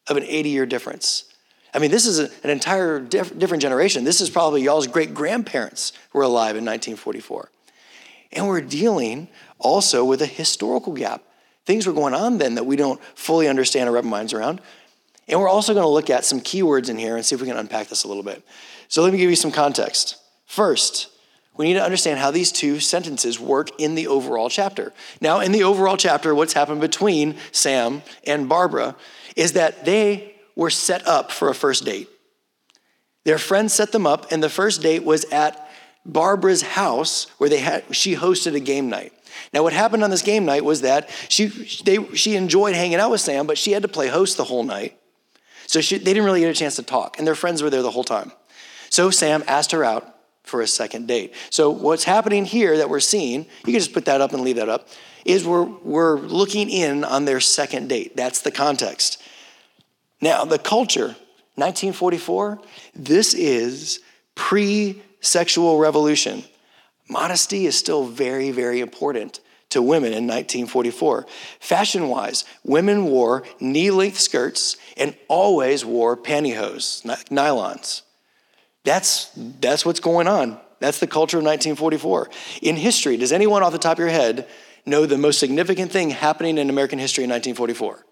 of 0.08 0.16
an 0.16 0.24
80 0.24 0.48
year 0.48 0.66
difference. 0.66 1.33
I 1.74 1.80
mean, 1.80 1.90
this 1.90 2.06
is 2.06 2.20
a, 2.20 2.30
an 2.44 2.50
entire 2.50 3.00
diff- 3.00 3.36
different 3.36 3.60
generation. 3.62 4.04
This 4.04 4.20
is 4.20 4.30
probably 4.30 4.62
y'all's 4.62 4.86
great 4.86 5.12
grandparents 5.12 5.92
were 6.12 6.22
alive 6.22 6.56
in 6.56 6.64
1944. 6.64 7.50
And 8.32 8.46
we're 8.46 8.60
dealing 8.60 9.28
also 9.58 10.04
with 10.04 10.22
a 10.22 10.26
historical 10.26 10.92
gap. 10.92 11.22
Things 11.66 11.86
were 11.86 11.92
going 11.92 12.14
on 12.14 12.38
then 12.38 12.54
that 12.54 12.66
we 12.66 12.76
don't 12.76 13.02
fully 13.14 13.48
understand 13.48 13.88
or 13.88 13.92
wrap 13.92 14.04
our 14.04 14.10
minds 14.10 14.32
around. 14.32 14.60
And 15.26 15.40
we're 15.40 15.48
also 15.48 15.72
going 15.72 15.84
to 15.84 15.88
look 15.88 16.10
at 16.10 16.24
some 16.24 16.40
keywords 16.40 16.88
in 16.88 16.98
here 16.98 17.16
and 17.16 17.24
see 17.24 17.34
if 17.34 17.40
we 17.40 17.46
can 17.46 17.56
unpack 17.56 17.88
this 17.88 18.04
a 18.04 18.08
little 18.08 18.22
bit. 18.22 18.42
So 18.88 19.02
let 19.02 19.12
me 19.12 19.18
give 19.18 19.30
you 19.30 19.36
some 19.36 19.50
context. 19.50 20.18
First, 20.46 21.08
we 21.56 21.66
need 21.66 21.74
to 21.74 21.82
understand 21.82 22.18
how 22.18 22.30
these 22.30 22.52
two 22.52 22.80
sentences 22.80 23.40
work 23.40 23.70
in 23.80 23.94
the 23.94 24.08
overall 24.08 24.50
chapter. 24.50 24.92
Now, 25.20 25.40
in 25.40 25.52
the 25.52 25.64
overall 25.64 25.96
chapter, 25.96 26.34
what's 26.34 26.52
happened 26.52 26.80
between 26.80 27.36
Sam 27.52 28.02
and 28.26 28.48
Barbara 28.48 28.96
is 29.36 29.52
that 29.52 29.84
they 29.84 30.33
were 30.56 30.70
set 30.70 31.06
up 31.06 31.32
for 31.32 31.48
a 31.48 31.54
first 31.54 31.84
date. 31.84 32.08
Their 33.24 33.38
friends 33.38 33.72
set 33.72 33.92
them 33.92 34.06
up, 34.06 34.30
and 34.30 34.42
the 34.42 34.50
first 34.50 34.82
date 34.82 35.04
was 35.04 35.24
at 35.26 35.68
Barbara's 36.04 36.62
house 36.62 37.26
where 37.38 37.48
they 37.48 37.58
had, 37.58 37.84
she 37.94 38.14
hosted 38.14 38.54
a 38.54 38.60
game 38.60 38.90
night. 38.90 39.12
Now, 39.52 39.62
what 39.62 39.72
happened 39.72 40.04
on 40.04 40.10
this 40.10 40.22
game 40.22 40.44
night 40.44 40.64
was 40.64 40.82
that 40.82 41.08
she, 41.28 41.46
they, 41.84 42.04
she 42.14 42.36
enjoyed 42.36 42.74
hanging 42.74 42.98
out 42.98 43.10
with 43.10 43.20
Sam, 43.20 43.46
but 43.46 43.58
she 43.58 43.72
had 43.72 43.82
to 43.82 43.88
play 43.88 44.08
host 44.08 44.36
the 44.36 44.44
whole 44.44 44.62
night. 44.62 44.96
So 45.66 45.80
she, 45.80 45.96
they 45.96 46.12
didn't 46.12 46.24
really 46.24 46.40
get 46.40 46.50
a 46.50 46.58
chance 46.58 46.76
to 46.76 46.82
talk, 46.82 47.18
and 47.18 47.26
their 47.26 47.34
friends 47.34 47.62
were 47.62 47.70
there 47.70 47.82
the 47.82 47.90
whole 47.90 48.04
time. 48.04 48.32
So 48.90 49.10
Sam 49.10 49.42
asked 49.48 49.72
her 49.72 49.82
out 49.82 50.14
for 50.44 50.60
a 50.60 50.66
second 50.66 51.08
date. 51.08 51.34
So 51.48 51.70
what's 51.70 52.04
happening 52.04 52.44
here 52.44 52.76
that 52.76 52.90
we're 52.90 53.00
seeing, 53.00 53.40
you 53.40 53.72
can 53.72 53.74
just 53.74 53.94
put 53.94 54.04
that 54.04 54.20
up 54.20 54.34
and 54.34 54.42
leave 54.42 54.56
that 54.56 54.68
up, 54.68 54.88
is 55.24 55.46
we're, 55.46 55.64
we're 55.64 56.18
looking 56.18 56.68
in 56.68 57.02
on 57.02 57.24
their 57.24 57.40
second 57.40 57.88
date. 57.88 58.14
That's 58.14 58.42
the 58.42 58.50
context. 58.50 59.22
Now, 60.20 60.44
the 60.44 60.58
culture 60.58 61.16
1944, 61.56 62.60
this 62.94 63.34
is 63.34 64.00
pre 64.34 65.02
sexual 65.20 65.78
revolution. 65.78 66.44
Modesty 67.08 67.66
is 67.66 67.76
still 67.76 68.06
very, 68.06 68.50
very 68.50 68.80
important 68.80 69.40
to 69.70 69.82
women 69.82 70.12
in 70.12 70.26
1944. 70.26 71.26
Fashion 71.60 72.08
wise, 72.08 72.44
women 72.64 73.06
wore 73.06 73.44
knee 73.60 73.90
length 73.90 74.18
skirts 74.18 74.76
and 74.96 75.16
always 75.28 75.84
wore 75.84 76.16
pantyhose, 76.16 77.02
nylons. 77.28 78.02
That's, 78.84 79.30
that's 79.34 79.84
what's 79.84 80.00
going 80.00 80.28
on. 80.28 80.60
That's 80.80 81.00
the 81.00 81.06
culture 81.06 81.38
of 81.38 81.44
1944. 81.44 82.30
In 82.62 82.76
history, 82.76 83.16
does 83.16 83.32
anyone 83.32 83.62
off 83.62 83.72
the 83.72 83.78
top 83.78 83.94
of 83.94 83.98
your 83.98 84.08
head 84.08 84.46
know 84.86 85.06
the 85.06 85.18
most 85.18 85.38
significant 85.38 85.90
thing 85.90 86.10
happening 86.10 86.58
in 86.58 86.68
American 86.70 86.98
history 86.98 87.24
in 87.24 87.30
1944? 87.30 88.04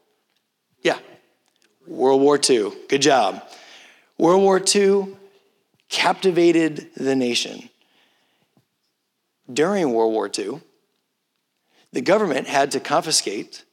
Yeah, 0.82 0.98
World 1.86 2.20
War 2.20 2.38
II. 2.38 2.72
Good 2.88 3.02
job. 3.02 3.42
World 4.18 4.42
War 4.42 4.62
II 4.74 5.16
captivated 5.88 6.88
the 6.96 7.14
nation. 7.14 7.68
During 9.52 9.92
World 9.92 10.12
War 10.12 10.30
II, 10.36 10.60
the 11.92 12.00
government 12.00 12.46
had 12.46 12.70
to 12.70 12.80
confiscate 12.80 13.64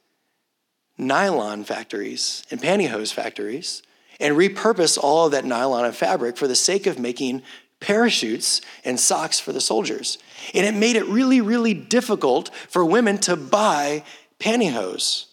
nylon 0.98 1.64
factories 1.64 2.44
and 2.50 2.60
pantyhose 2.60 3.12
factories 3.12 3.82
and 4.20 4.36
repurpose 4.36 4.98
all 4.98 5.26
of 5.26 5.32
that 5.32 5.46
nylon 5.46 5.86
and 5.86 5.94
fabric 5.94 6.36
for 6.36 6.46
the 6.46 6.54
sake 6.54 6.86
of 6.86 6.98
making 6.98 7.42
parachutes 7.80 8.60
and 8.84 9.00
socks 9.00 9.40
for 9.40 9.52
the 9.52 9.60
soldiers. 9.60 10.18
And 10.52 10.66
it 10.66 10.78
made 10.78 10.96
it 10.96 11.06
really, 11.06 11.40
really 11.40 11.72
difficult 11.72 12.50
for 12.68 12.84
women 12.84 13.16
to 13.18 13.36
buy 13.36 14.04
pantyhose. 14.38 15.26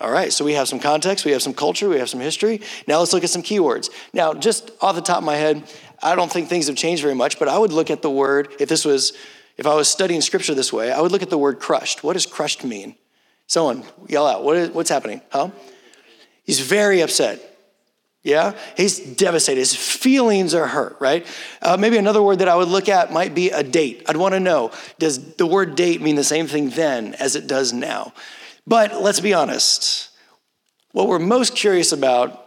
All 0.00 0.10
right, 0.10 0.32
so 0.32 0.44
we 0.44 0.54
have 0.54 0.66
some 0.66 0.80
context, 0.80 1.24
we 1.24 1.30
have 1.30 1.42
some 1.42 1.54
culture, 1.54 1.88
we 1.88 1.98
have 1.98 2.08
some 2.08 2.20
history. 2.20 2.60
Now 2.88 2.98
let's 2.98 3.12
look 3.12 3.22
at 3.22 3.30
some 3.30 3.44
keywords. 3.44 3.90
Now, 4.12 4.34
just 4.34 4.72
off 4.80 4.96
the 4.96 5.00
top 5.00 5.18
of 5.18 5.24
my 5.24 5.36
head, 5.36 5.62
I 6.02 6.16
don't 6.16 6.30
think 6.30 6.48
things 6.48 6.66
have 6.66 6.76
changed 6.76 7.02
very 7.02 7.14
much, 7.14 7.38
but 7.38 7.48
I 7.48 7.56
would 7.56 7.72
look 7.72 7.90
at 7.90 8.02
the 8.02 8.10
word, 8.10 8.48
if 8.58 8.68
this 8.68 8.84
was, 8.84 9.12
if 9.56 9.66
I 9.66 9.74
was 9.74 9.88
studying 9.88 10.20
scripture 10.20 10.54
this 10.54 10.72
way, 10.72 10.90
I 10.90 11.00
would 11.00 11.12
look 11.12 11.22
at 11.22 11.30
the 11.30 11.38
word 11.38 11.60
crushed. 11.60 12.02
What 12.02 12.14
does 12.14 12.26
crushed 12.26 12.64
mean? 12.64 12.96
Someone 13.46 13.84
yell 14.08 14.26
out, 14.26 14.42
what 14.42 14.56
is, 14.56 14.70
what's 14.70 14.90
happening? 14.90 15.20
Huh? 15.30 15.50
He's 16.42 16.58
very 16.58 17.00
upset. 17.00 17.40
Yeah? 18.24 18.54
He's 18.76 18.98
devastated. 18.98 19.60
His 19.60 19.76
feelings 19.76 20.54
are 20.54 20.66
hurt, 20.66 20.96
right? 20.98 21.24
Uh, 21.62 21.76
maybe 21.76 21.98
another 21.98 22.22
word 22.22 22.40
that 22.40 22.48
I 22.48 22.56
would 22.56 22.68
look 22.68 22.88
at 22.88 23.12
might 23.12 23.34
be 23.34 23.50
a 23.50 23.62
date. 23.62 24.02
I'd 24.08 24.16
want 24.16 24.34
to 24.34 24.40
know 24.40 24.72
does 24.98 25.34
the 25.34 25.46
word 25.46 25.76
date 25.76 26.02
mean 26.02 26.16
the 26.16 26.24
same 26.24 26.48
thing 26.48 26.70
then 26.70 27.14
as 27.14 27.36
it 27.36 27.46
does 27.46 27.72
now? 27.72 28.12
But 28.66 29.02
let's 29.02 29.20
be 29.20 29.34
honest. 29.34 30.10
What 30.92 31.08
we're 31.08 31.18
most 31.18 31.56
curious 31.56 31.92
about, 31.92 32.40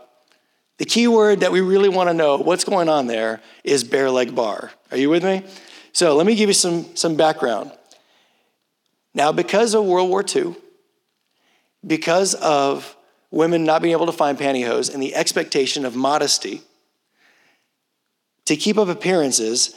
the 0.78 0.86
key 0.86 1.08
word 1.08 1.42
that 1.42 1.52
we 1.52 1.62
really 1.62 1.90
want 1.90 2.10
to 2.10 2.14
know 2.14 2.38
what's 2.38 2.64
going 2.64 2.90
on 2.90 3.08
there 3.08 3.42
is 3.64 3.84
bare 3.84 4.10
leg 4.10 4.36
bar. 4.36 4.72
Are 4.92 4.98
you 4.98 5.10
with 5.10 5.24
me? 5.24 5.44
So 5.92 6.16
let 6.16 6.26
me 6.26 6.36
give 6.36 6.50
you 6.50 6.54
some, 6.54 6.96
some 6.96 7.16
background. 7.16 7.72
Now, 9.14 9.32
because 9.32 9.74
of 9.74 9.86
World 9.86 10.10
War 10.10 10.24
II, 10.24 10.56
because 11.86 12.36
of 12.36 12.96
women 13.32 13.64
not 13.64 13.82
being 13.82 13.94
able 13.94 14.06
to 14.06 14.12
find 14.12 14.38
pantyhose 14.38 14.94
and 14.94 15.02
the 15.02 15.16
expectation 15.16 15.86
of 15.86 15.96
modesty, 15.96 16.62
to 18.46 18.56
keep 18.56 18.78
up 18.78 18.88
appearances, 18.88 19.76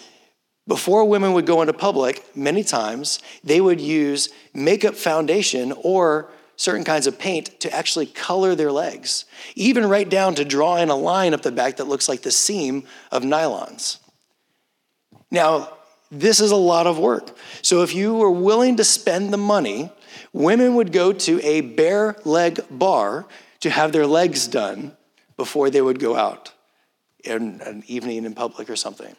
before 0.70 1.04
women 1.04 1.33
would 1.33 1.46
go 1.46 1.62
into 1.62 1.72
public, 1.72 2.24
many 2.37 2.62
times 2.62 3.18
they 3.42 3.61
would 3.61 3.80
use 3.80 4.28
makeup 4.54 4.94
foundation 4.94 5.72
or 5.83 6.30
certain 6.54 6.85
kinds 6.85 7.09
of 7.09 7.18
paint 7.18 7.59
to 7.59 7.74
actually 7.74 8.06
color 8.06 8.54
their 8.54 8.70
legs, 8.70 9.24
even 9.56 9.85
right 9.88 10.09
down 10.09 10.33
to 10.37 10.44
drawing 10.44 10.88
a 10.88 10.94
line 10.94 11.35
up 11.35 11.42
the 11.42 11.50
back 11.50 11.78
that 11.78 11.88
looks 11.88 12.09
like 12.09 12.22
the 12.22 12.30
seam 12.30 12.85
of 13.11 13.24
nylons. 13.24 13.98
Now, 15.28 15.72
this 16.09 16.38
is 16.38 16.52
a 16.52 16.56
lot 16.56 16.87
of 16.87 17.00
work. 17.00 17.37
So, 17.62 17.83
if 17.83 17.92
you 17.92 18.14
were 18.14 18.30
willing 18.30 18.76
to 18.76 18.85
spend 18.85 19.33
the 19.33 19.38
money, 19.38 19.90
women 20.33 20.76
would 20.76 20.92
go 20.92 21.12
to 21.12 21.44
a 21.44 21.62
bare 21.62 22.14
leg 22.24 22.61
bar 22.70 23.26
to 23.59 23.70
have 23.70 23.90
their 23.90 24.06
legs 24.06 24.46
done 24.46 24.96
before 25.37 25.68
they 25.68 25.83
would 25.83 25.98
go 25.98 26.14
out 26.14 26.52
in 27.24 27.61
an 27.62 27.83
evening 27.88 28.24
in 28.24 28.35
public 28.35 28.70
or 28.70 28.76
something. 28.76 29.16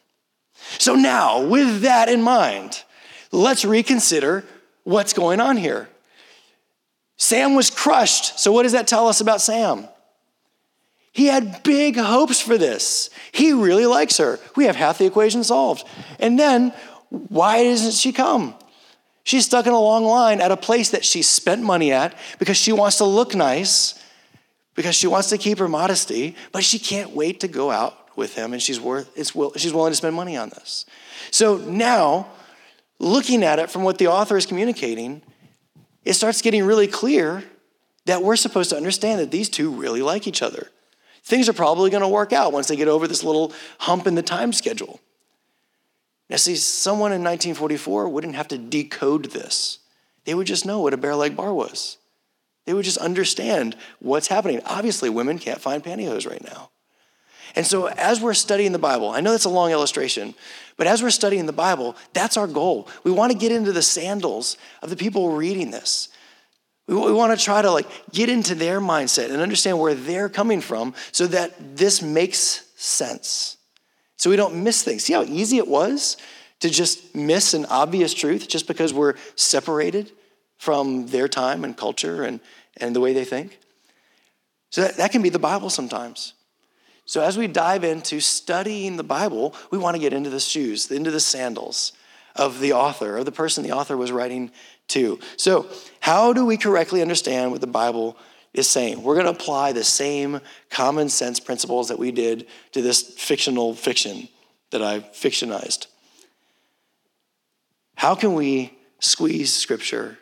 So 0.78 0.95
now, 0.95 1.41
with 1.41 1.82
that 1.82 2.10
in 2.10 2.21
mind, 2.21 2.84
let's 3.32 3.65
reconsider 3.65 4.43
what's 4.84 5.13
going 5.13 5.39
on 5.39 5.58
here. 5.58 5.89
Sam 7.17 7.56
was 7.56 7.69
crushed. 7.69 8.39
So, 8.39 8.52
what 8.52 8.63
does 8.63 8.71
that 8.71 8.88
tell 8.88 9.08
us 9.08 9.21
about 9.21 9.41
Sam? 9.41 9.88
He 11.12 11.28
had 11.28 11.62
big 11.63 11.97
hopes 11.97 12.39
for 12.39 12.58
this. 12.58 13.10
He 13.32 13.52
really 13.52 13.86
likes 13.86 14.17
her. 14.17 14.39
We 14.56 14.65
have 14.65 14.76
half 14.76 14.97
the 14.97 15.06
equation 15.06 15.43
solved. 15.43 15.86
And 16.19 16.39
then, 16.39 16.74
why 17.10 17.63
doesn't 17.63 17.93
she 17.93 18.13
come? 18.13 18.56
She's 19.24 19.45
stuck 19.45 19.67
in 19.67 19.74
a 19.74 19.80
long 19.80 20.04
line 20.06 20.41
at 20.41 20.52
a 20.52 20.58
place 20.58 20.89
that 20.91 21.06
she 21.06 21.21
spent 21.21 21.62
money 21.62 21.91
at 21.91 22.15
because 22.39 22.58
she 22.58 22.71
wants 22.71 22.97
to 22.97 23.06
look 23.06 23.36
nice, 23.36 24.02
because 24.74 24.95
she 24.95 25.06
wants 25.06 25.30
to 25.30 25.38
keep 25.38 25.60
her 25.60 25.67
modesty, 25.67 26.36
but 26.52 26.63
she 26.63 26.80
can't 26.80 27.12
wait 27.12 27.41
to 27.41 27.47
go 27.47 27.69
out 27.69 28.00
with 28.15 28.36
him, 28.36 28.54
and 28.54 28.62
she's, 28.62 28.80
worth, 28.80 29.12
it's 29.15 29.34
will, 29.34 29.54
she's 29.56 29.74
willing 29.74 29.91
to 29.91 29.95
spend 29.95 30.15
money 30.15 30.38
on 30.38 30.50
this. 30.50 30.86
So 31.32 31.58
now, 31.58 32.28
looking 33.00 33.43
at 33.43 33.60
it 33.60 33.69
from 33.69 33.84
what 33.84 33.97
the 33.97 34.08
author 34.08 34.38
is 34.38 34.45
communicating, 34.45 35.21
it 36.04 36.13
starts 36.13 36.41
getting 36.41 36.65
really 36.65 36.88
clear 36.88 37.43
that 38.06 38.24
we're 38.24 38.36
supposed 38.36 38.69
to 38.71 38.78
understand 38.78 39.19
that 39.19 39.32
these 39.32 39.50
two 39.50 39.71
really 39.71 40.02
like 40.02 40.28
each 40.28 40.41
other. 40.41 40.69
Things 41.24 41.47
are 41.47 41.54
probably 41.54 41.89
going 41.89 42.02
to 42.02 42.08
work 42.08 42.34
out 42.34 42.52
once 42.52 42.67
they 42.67 42.76
get 42.76 42.88
over 42.88 43.08
this 43.08 43.24
little 43.24 43.54
hump 43.80 44.08
in 44.08 44.15
the 44.15 44.24
time 44.24 44.52
schedule. 44.54 45.00
Now, 46.30 46.38
see, 46.38 46.56
someone 46.56 47.12
in 47.12 47.24
1944 47.24 48.10
wouldn't 48.10 48.36
have 48.36 48.47
to 48.47 48.58
decode 48.58 49.26
this. 49.26 49.80
They 50.26 50.34
would 50.34 50.47
just 50.47 50.65
know 50.65 50.80
what 50.80 50.93
a 50.93 50.97
bare 50.97 51.15
leg 51.15 51.36
bar 51.36 51.54
was. 51.54 51.97
They 52.65 52.74
would 52.74 52.86
just 52.86 52.97
understand 52.97 53.76
what's 54.00 54.28
happening. 54.28 54.62
Obviously, 54.65 55.10
women 55.10 55.39
can't 55.39 55.62
find 55.62 55.84
pantyhose 55.84 56.30
right 56.30 56.43
now. 56.43 56.70
And 57.55 57.65
so, 57.65 57.87
as 57.87 58.21
we're 58.21 58.33
studying 58.33 58.71
the 58.71 58.79
Bible, 58.79 59.09
I 59.09 59.21
know 59.21 59.31
that's 59.31 59.45
a 59.45 59.49
long 59.49 59.71
illustration, 59.71 60.33
but 60.77 60.87
as 60.87 61.03
we're 61.03 61.09
studying 61.09 61.45
the 61.45 61.53
Bible, 61.53 61.95
that's 62.13 62.37
our 62.37 62.47
goal. 62.47 62.87
We 63.03 63.11
want 63.11 63.31
to 63.31 63.37
get 63.37 63.51
into 63.51 63.71
the 63.71 63.81
sandals 63.81 64.57
of 64.81 64.89
the 64.89 64.95
people 64.95 65.31
reading 65.31 65.71
this. 65.71 66.09
We, 66.87 66.95
we 66.95 67.13
want 67.13 67.37
to 67.37 67.43
try 67.43 67.61
to 67.61 67.71
like 67.71 67.87
get 68.11 68.29
into 68.29 68.55
their 68.55 68.79
mindset 68.79 69.31
and 69.31 69.41
understand 69.41 69.79
where 69.79 69.93
they're 69.93 70.29
coming 70.29 70.61
from 70.61 70.93
so 71.11 71.27
that 71.27 71.77
this 71.77 72.01
makes 72.01 72.65
sense. 72.75 73.57
So 74.17 74.29
we 74.29 74.35
don't 74.35 74.63
miss 74.63 74.83
things. 74.83 75.03
See 75.03 75.13
how 75.13 75.23
easy 75.23 75.57
it 75.57 75.67
was 75.67 76.17
to 76.59 76.69
just 76.69 77.15
miss 77.15 77.53
an 77.53 77.65
obvious 77.65 78.13
truth 78.13 78.47
just 78.47 78.67
because 78.67 78.93
we're 78.93 79.15
separated 79.35 80.11
from 80.57 81.07
their 81.07 81.27
time 81.27 81.63
and 81.63 81.75
culture 81.75 82.23
and, 82.23 82.39
and 82.77 82.95
the 82.95 82.99
way 82.99 83.13
they 83.13 83.25
think? 83.25 83.57
So 84.69 84.81
that, 84.81 84.97
that 84.97 85.11
can 85.11 85.21
be 85.21 85.29
the 85.29 85.39
Bible 85.39 85.69
sometimes. 85.69 86.33
So, 87.12 87.21
as 87.21 87.38
we 87.38 87.47
dive 87.47 87.84
into 87.84 88.21
studying 88.21 88.95
the 88.95 89.04
Bible, 89.04 89.54
we 89.69 89.78
want 89.78 89.95
to 89.95 90.00
get 90.00 90.13
into 90.13 90.30
the 90.30 90.39
shoes, 90.39 90.89
into 90.89 91.12
the 91.12 91.19
sandals 91.19 91.91
of 92.38 92.62
the 92.62 92.71
author, 92.71 93.17
of 93.17 93.26
the 93.26 93.34
person 93.34 93.65
the 93.65 93.74
author 93.74 93.97
was 93.97 94.13
writing 94.13 94.50
to. 94.88 95.19
So, 95.36 95.67
how 96.00 96.32
do 96.32 96.45
we 96.45 96.56
correctly 96.56 97.02
understand 97.02 97.52
what 97.52 97.60
the 97.60 97.67
Bible 97.67 98.15
is 98.54 98.69
saying? 98.69 99.04
We're 99.04 99.15
going 99.15 99.26
to 99.26 99.34
apply 99.34 99.74
the 99.74 99.84
same 99.84 100.39
common 100.69 101.10
sense 101.10 101.41
principles 101.41 101.89
that 101.89 102.00
we 102.00 102.12
did 102.12 102.47
to 102.71 102.82
this 102.82 103.02
fictional 103.02 103.76
fiction 103.76 104.30
that 104.69 104.82
I 104.82 105.02
fictionized. 105.02 105.88
How 107.95 108.15
can 108.15 108.36
we 108.36 108.71
squeeze 109.00 109.52
scripture 109.52 110.17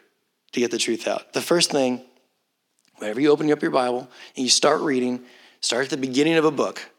to 0.54 0.60
get 0.60 0.71
the 0.71 0.80
truth 0.80 1.08
out? 1.08 1.34
The 1.34 1.41
first 1.41 1.69
thing, 1.69 2.02
whenever 2.95 3.21
you 3.21 3.30
open 3.30 3.52
up 3.52 3.62
your 3.62 3.69
Bible 3.69 4.10
and 4.36 4.43
you 4.43 4.49
start 4.49 4.82
reading, 4.82 5.23
Start 5.61 5.85
at 5.85 5.89
the 5.89 5.97
beginning 5.97 6.35
of 6.35 6.45
a 6.45 6.51
book 6.51 6.89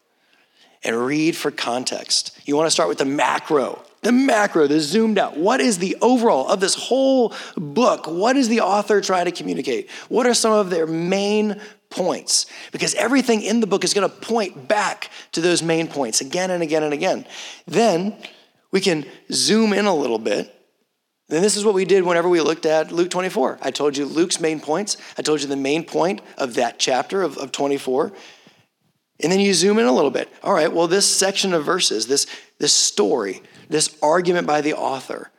and 0.82 0.96
read 0.96 1.36
for 1.36 1.50
context. 1.50 2.38
You 2.44 2.56
want 2.56 2.66
to 2.66 2.70
start 2.70 2.88
with 2.88 2.98
the 2.98 3.04
macro, 3.04 3.82
the 4.02 4.12
macro, 4.12 4.66
the 4.66 4.80
zoomed 4.80 5.18
out. 5.18 5.36
What 5.36 5.60
is 5.60 5.78
the 5.78 5.96
overall 6.00 6.48
of 6.48 6.60
this 6.60 6.74
whole 6.74 7.34
book? 7.56 8.06
What 8.06 8.36
is 8.36 8.48
the 8.48 8.60
author 8.60 9.00
trying 9.00 9.26
to 9.26 9.32
communicate? 9.32 9.90
What 10.08 10.26
are 10.26 10.34
some 10.34 10.52
of 10.52 10.70
their 10.70 10.86
main 10.86 11.60
points? 11.90 12.46
Because 12.72 12.94
everything 12.94 13.42
in 13.42 13.60
the 13.60 13.66
book 13.66 13.84
is 13.84 13.92
going 13.92 14.08
to 14.08 14.14
point 14.14 14.68
back 14.68 15.10
to 15.32 15.40
those 15.40 15.62
main 15.62 15.86
points 15.86 16.20
again 16.20 16.50
and 16.50 16.62
again 16.62 16.82
and 16.82 16.94
again. 16.94 17.26
Then 17.66 18.16
we 18.70 18.80
can 18.80 19.04
zoom 19.32 19.72
in 19.72 19.84
a 19.84 19.94
little 19.94 20.18
bit. 20.18 20.54
Then 21.28 21.42
this 21.42 21.56
is 21.56 21.64
what 21.64 21.74
we 21.74 21.84
did 21.84 22.04
whenever 22.04 22.28
we 22.28 22.40
looked 22.40 22.66
at 22.66 22.90
Luke 22.90 23.10
24. 23.10 23.60
I 23.62 23.70
told 23.70 23.96
you 23.96 24.04
Luke's 24.04 24.40
main 24.40 24.58
points. 24.58 24.96
I 25.16 25.22
told 25.22 25.40
you 25.40 25.46
the 25.46 25.56
main 25.56 25.84
point 25.84 26.22
of 26.36 26.54
that 26.54 26.80
chapter 26.80 27.22
of, 27.22 27.38
of 27.38 27.52
24. 27.52 28.12
And 29.22 29.30
then 29.30 29.40
you 29.40 29.52
zoom 29.54 29.78
in 29.78 29.87
a 29.87 29.92
little 29.92 30.11
bit. 30.11 30.28
All 30.42 30.54
right, 30.54 30.72
well, 30.72 30.88
this 30.88 31.06
section 31.06 31.52
of 31.52 31.64
verses, 31.64 32.06
this, 32.06 32.26
this 32.59 32.72
story, 32.72 33.42
this 33.68 33.96
argument 34.02 34.46
by 34.46 34.61
the 34.61 34.74
author, 34.74 35.30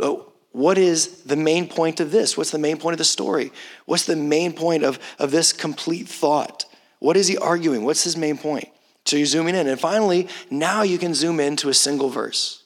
uh, 0.00 0.16
what 0.52 0.76
is 0.76 1.22
the 1.22 1.36
main 1.36 1.66
point 1.66 1.98
of 1.98 2.10
this? 2.10 2.36
What's 2.36 2.50
the 2.50 2.58
main 2.58 2.76
point 2.76 2.94
of 2.94 2.98
the 2.98 3.04
story? 3.04 3.52
What's 3.86 4.04
the 4.04 4.16
main 4.16 4.52
point 4.52 4.84
of, 4.84 4.98
of 5.18 5.30
this 5.30 5.52
complete 5.52 6.08
thought? 6.08 6.66
What 6.98 7.16
is 7.16 7.26
he 7.26 7.38
arguing? 7.38 7.84
What's 7.84 8.04
his 8.04 8.16
main 8.16 8.36
point? 8.36 8.68
So 9.06 9.16
you're 9.16 9.26
zooming 9.26 9.54
in. 9.54 9.66
And 9.66 9.80
finally, 9.80 10.28
now 10.50 10.82
you 10.82 10.98
can 10.98 11.14
zoom 11.14 11.40
in 11.40 11.56
to 11.56 11.70
a 11.70 11.74
single 11.74 12.10
verse. 12.10 12.64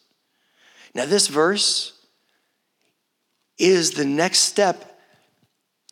Now, 0.94 1.07
this 1.07 1.29
verse 1.29 1.92
is 3.57 3.92
the 3.92 4.05
next 4.05 4.40
step 4.40 4.98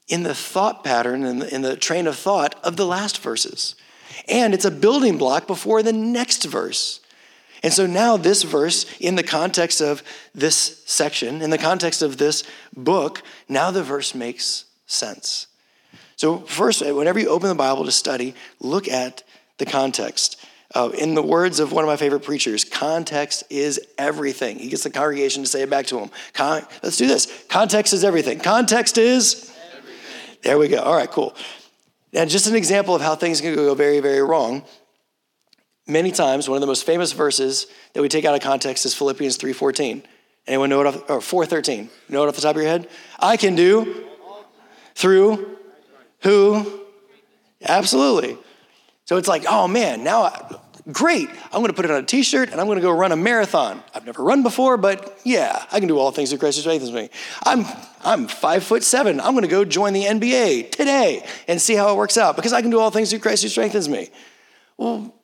in 0.09 0.23
the 0.23 0.35
thought 0.35 0.85
pattern, 0.85 1.25
in 1.25 1.39
the, 1.39 1.55
in 1.55 1.63
the 1.63 1.77
train 1.77 2.07
of 2.07 2.17
thought 2.17 2.57
of 2.65 2.77
the 2.77 2.87
last 2.87 3.23
verses. 3.23 3.77
And 4.29 4.55
it's 4.55 4.65
a 4.65 4.71
building 4.71 5.19
block 5.19 5.47
before 5.47 5.83
the 5.83 5.93
next 5.93 6.45
verse. 6.45 7.01
And 7.63 7.73
so 7.73 7.87
now, 7.87 8.19
this 8.19 8.43
verse, 8.43 8.85
in 9.01 9.17
the 9.17 9.23
context 9.23 9.81
of 9.81 10.03
this 10.35 10.83
section, 10.85 11.41
in 11.41 11.49
the 11.49 11.57
context 11.57 12.03
of 12.03 12.19
this 12.19 12.45
book, 12.77 13.23
now 13.49 13.71
the 13.71 13.83
verse 13.83 14.15
makes 14.15 14.67
sense. 14.87 15.47
So, 16.17 16.41
first, 16.41 16.85
whenever 16.85 17.19
you 17.19 17.29
open 17.29 17.49
the 17.49 17.55
Bible 17.55 17.87
to 17.87 17.91
study, 17.91 18.35
look 18.61 18.87
at 18.87 19.23
the 19.57 19.65
context. 19.65 20.45
Uh, 20.75 20.91
in 20.99 21.15
the 21.15 21.23
words 21.23 21.61
of 21.61 21.73
one 21.73 21.85
of 21.85 21.89
my 21.89 21.97
favorite 21.97 22.21
preachers, 22.21 22.65
context 22.65 23.45
is 23.49 23.81
everything. 23.97 24.59
He 24.59 24.69
gets 24.69 24.83
the 24.83 24.91
congregation 24.91 25.43
to 25.43 25.49
say 25.49 25.63
it 25.63 25.71
back 25.71 25.87
to 25.87 25.99
him. 25.99 26.11
Con- 26.33 26.67
let's 26.83 26.97
do 26.97 27.07
this. 27.07 27.45
Context 27.49 27.93
is 27.93 28.05
everything. 28.05 28.41
Context 28.41 28.99
is? 28.99 29.53
Everything. 29.77 30.39
There 30.43 30.59
we 30.59 30.69
go. 30.69 30.83
All 30.83 30.97
right, 30.97 31.11
cool. 31.11 31.35
And 32.15 32.31
just 32.31 32.47
an 32.47 32.55
example 32.55 32.95
of 32.95 33.03
how 33.03 33.17
things 33.17 33.41
can 33.41 33.55
go 33.55 33.75
very, 33.75 34.01
very 34.01 34.23
wrong. 34.23 34.65
Many 35.87 36.13
times, 36.13 36.49
one 36.49 36.57
of 36.57 36.61
the 36.61 36.67
most 36.67 36.87
famous 36.87 37.13
verses 37.13 37.67
that 37.93 38.01
we 38.01 38.09
take 38.09 38.25
out 38.25 38.35
of 38.35 38.41
context 38.41 38.87
is 38.87 38.95
Philippians 38.95 39.37
3.14. 39.37 40.03
Anyone 40.47 40.71
know 40.71 40.81
it 40.81 40.87
off, 40.87 41.11
or 41.11 41.19
4.13? 41.19 41.89
Know 42.09 42.25
it 42.25 42.29
off 42.29 42.37
the 42.37 42.43
top 42.43 42.57
of 42.57 42.63
your 42.63 42.71
head? 42.71 42.89
I 43.19 43.37
can 43.37 43.55
do 43.55 44.07
through 44.95 45.59
who? 46.21 46.81
Absolutely. 47.63 48.39
So 49.05 49.17
it's 49.17 49.29
like, 49.29 49.45
oh 49.49 49.69
man, 49.69 50.05
now, 50.05 50.23
I, 50.23 50.57
great, 50.93 51.29
I'm 51.53 51.61
gonna 51.61 51.73
put 51.73 51.85
it 51.85 51.91
on 51.91 52.03
a 52.03 52.07
t 52.07 52.23
shirt 52.23 52.51
and 52.51 52.61
I'm 52.61 52.67
gonna 52.67 52.81
go 52.81 52.91
run 52.91 53.13
a 53.13 53.17
marathon. 53.17 53.83
I've 53.95 54.05
never 54.07 54.23
run 54.23 54.43
before, 54.43 54.77
but 54.77 55.19
yeah, 55.25 55.65
I 55.73 55.79
can 55.79 55.89
do 55.89 55.99
all 55.99 56.11
things 56.11 56.31
through 56.31 56.39
Christ 56.39 56.59
who 56.59 56.63
strengthens 56.63 56.93
me. 56.93 57.11
I'm, 57.45 57.65
I'm 58.03 58.29
five 58.29 58.65
foot 58.65 58.83
seven. 58.83 59.21
I'm 59.21 59.35
gonna 59.35 59.49
go 59.49 59.65
join 59.65 59.93
the 59.93 60.05
NBA 60.05 60.71
today 60.71 61.27
and 61.49 61.61
see 61.61 61.75
how 61.75 61.93
it 61.93 61.97
works 61.97 62.19
out 62.19 62.37
because 62.37 62.53
I 62.53 62.61
can 62.61 62.71
do 62.71 62.79
all 62.79 62.91
things 62.91 63.11
through 63.11 63.21
Christ 63.21 63.43
who 63.43 63.49
strengthens 63.49 63.89
me. 63.89 64.11
Well, 64.77 65.15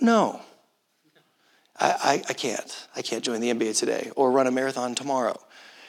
no. 0.00 0.40
I, 1.80 1.90
I, 1.90 2.12
I 2.28 2.32
can't. 2.32 2.88
I 2.96 3.02
can't 3.02 3.22
join 3.22 3.40
the 3.40 3.52
NBA 3.52 3.78
today 3.78 4.10
or 4.16 4.30
run 4.30 4.46
a 4.46 4.50
marathon 4.50 4.94
tomorrow. 4.94 5.38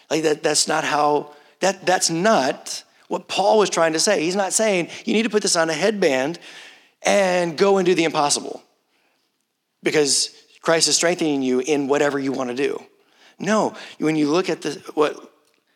Like 0.09 0.23
that, 0.23 0.43
that's 0.43 0.67
not 0.67 0.83
how, 0.83 1.33
that, 1.59 1.85
that's 1.85 2.09
not 2.09 2.83
what 3.07 3.27
Paul 3.27 3.57
was 3.57 3.69
trying 3.69 3.93
to 3.93 3.99
say. 3.99 4.21
He's 4.23 4.35
not 4.35 4.53
saying 4.53 4.89
you 5.05 5.13
need 5.13 5.23
to 5.23 5.29
put 5.29 5.41
this 5.41 5.55
on 5.55 5.69
a 5.69 5.73
headband 5.73 6.39
and 7.03 7.57
go 7.57 7.77
and 7.77 7.85
do 7.85 7.95
the 7.95 8.03
impossible 8.03 8.61
because 9.83 10.31
Christ 10.61 10.87
is 10.87 10.95
strengthening 10.95 11.41
you 11.41 11.59
in 11.59 11.87
whatever 11.87 12.19
you 12.19 12.31
want 12.31 12.49
to 12.49 12.55
do. 12.55 12.83
No, 13.39 13.75
when 13.99 14.15
you 14.15 14.29
look 14.29 14.49
at 14.49 14.61
the, 14.61 14.71
what 14.93 15.31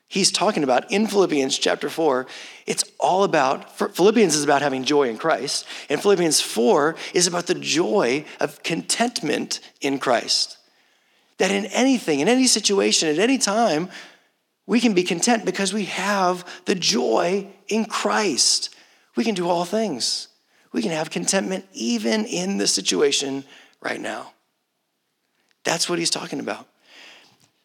he's 0.08 0.32
talking 0.32 0.64
about 0.64 0.92
in 0.92 1.08
Philippians 1.08 1.58
chapter 1.58 1.90
4, 1.90 2.28
it's 2.68 2.84
all 3.00 3.24
about, 3.24 3.78
Philippians 3.78 4.36
is 4.36 4.44
about 4.44 4.62
having 4.62 4.84
joy 4.84 5.10
in 5.10 5.18
Christ, 5.18 5.66
and 5.90 6.02
Philippians 6.02 6.42
4 6.42 6.96
is 7.14 7.26
about 7.28 7.48
the 7.48 7.56
joy 7.56 8.26
of 8.40 8.62
contentment 8.64 9.62
in 9.80 10.00
Christ. 10.00 10.58
That 11.38 11.52
in 11.52 11.66
anything, 11.68 12.20
in 12.20 12.28
any 12.28 12.48
situation, 12.48 13.10
at 13.10 13.18
any 13.18 13.38
time, 13.38 13.90
we 14.66 14.80
can 14.80 14.94
be 14.94 15.04
content 15.04 15.46
because 15.46 15.74
we 15.74 15.86
have 15.86 16.46
the 16.66 16.76
joy 16.76 17.48
in 17.68 17.86
Christ. 17.86 18.76
We 19.16 19.24
can 19.24 19.36
do 19.36 19.50
all 19.50 19.66
things. 19.66 20.28
We 20.74 20.82
can 20.82 20.92
have 20.92 21.10
contentment 21.10 21.66
even 21.72 22.26
in 22.26 22.58
the 22.58 22.68
situation 22.68 23.46
right 23.82 24.02
now. 24.02 24.34
That's 25.64 25.88
what 25.88 26.00
he's 26.00 26.10
talking 26.10 26.40
about. 26.40 26.68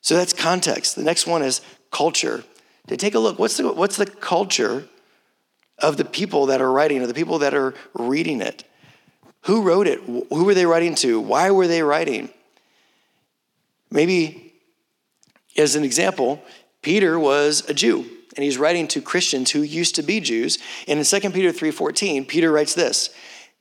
So 0.02 0.14
that's 0.14 0.32
context. 0.32 0.94
The 0.94 1.02
next 1.02 1.26
one 1.26 1.42
is 1.42 1.60
culture. 1.90 2.44
To 2.86 2.96
take 2.96 3.14
a 3.14 3.18
look, 3.18 3.38
what's 3.38 3.56
the, 3.56 3.72
what's 3.72 3.96
the 3.96 4.06
culture 4.06 4.86
of 5.78 5.96
the 5.96 6.04
people 6.04 6.46
that 6.46 6.60
are 6.60 6.70
writing, 6.70 7.02
or 7.02 7.06
the 7.06 7.14
people 7.14 7.38
that 7.40 7.54
are 7.54 7.74
reading 7.94 8.40
it? 8.40 8.64
Who 9.42 9.62
wrote 9.62 9.86
it? 9.86 10.00
Who 10.00 10.44
were 10.44 10.54
they 10.54 10.66
writing 10.66 10.94
to? 10.96 11.20
Why 11.20 11.50
were 11.50 11.66
they 11.66 11.82
writing? 11.82 12.30
Maybe, 13.90 14.54
as 15.56 15.76
an 15.76 15.84
example, 15.84 16.42
Peter 16.82 17.18
was 17.18 17.68
a 17.68 17.74
Jew 17.74 18.06
and 18.38 18.44
he's 18.44 18.56
writing 18.56 18.86
to 18.86 19.02
Christians 19.02 19.50
who 19.50 19.62
used 19.62 19.96
to 19.96 20.02
be 20.04 20.20
Jews. 20.20 20.60
And 20.86 20.96
in 20.96 21.04
2 21.04 21.32
Peter 21.32 21.50
3:14, 21.50 22.24
Peter 22.24 22.52
writes 22.52 22.72
this: 22.72 23.10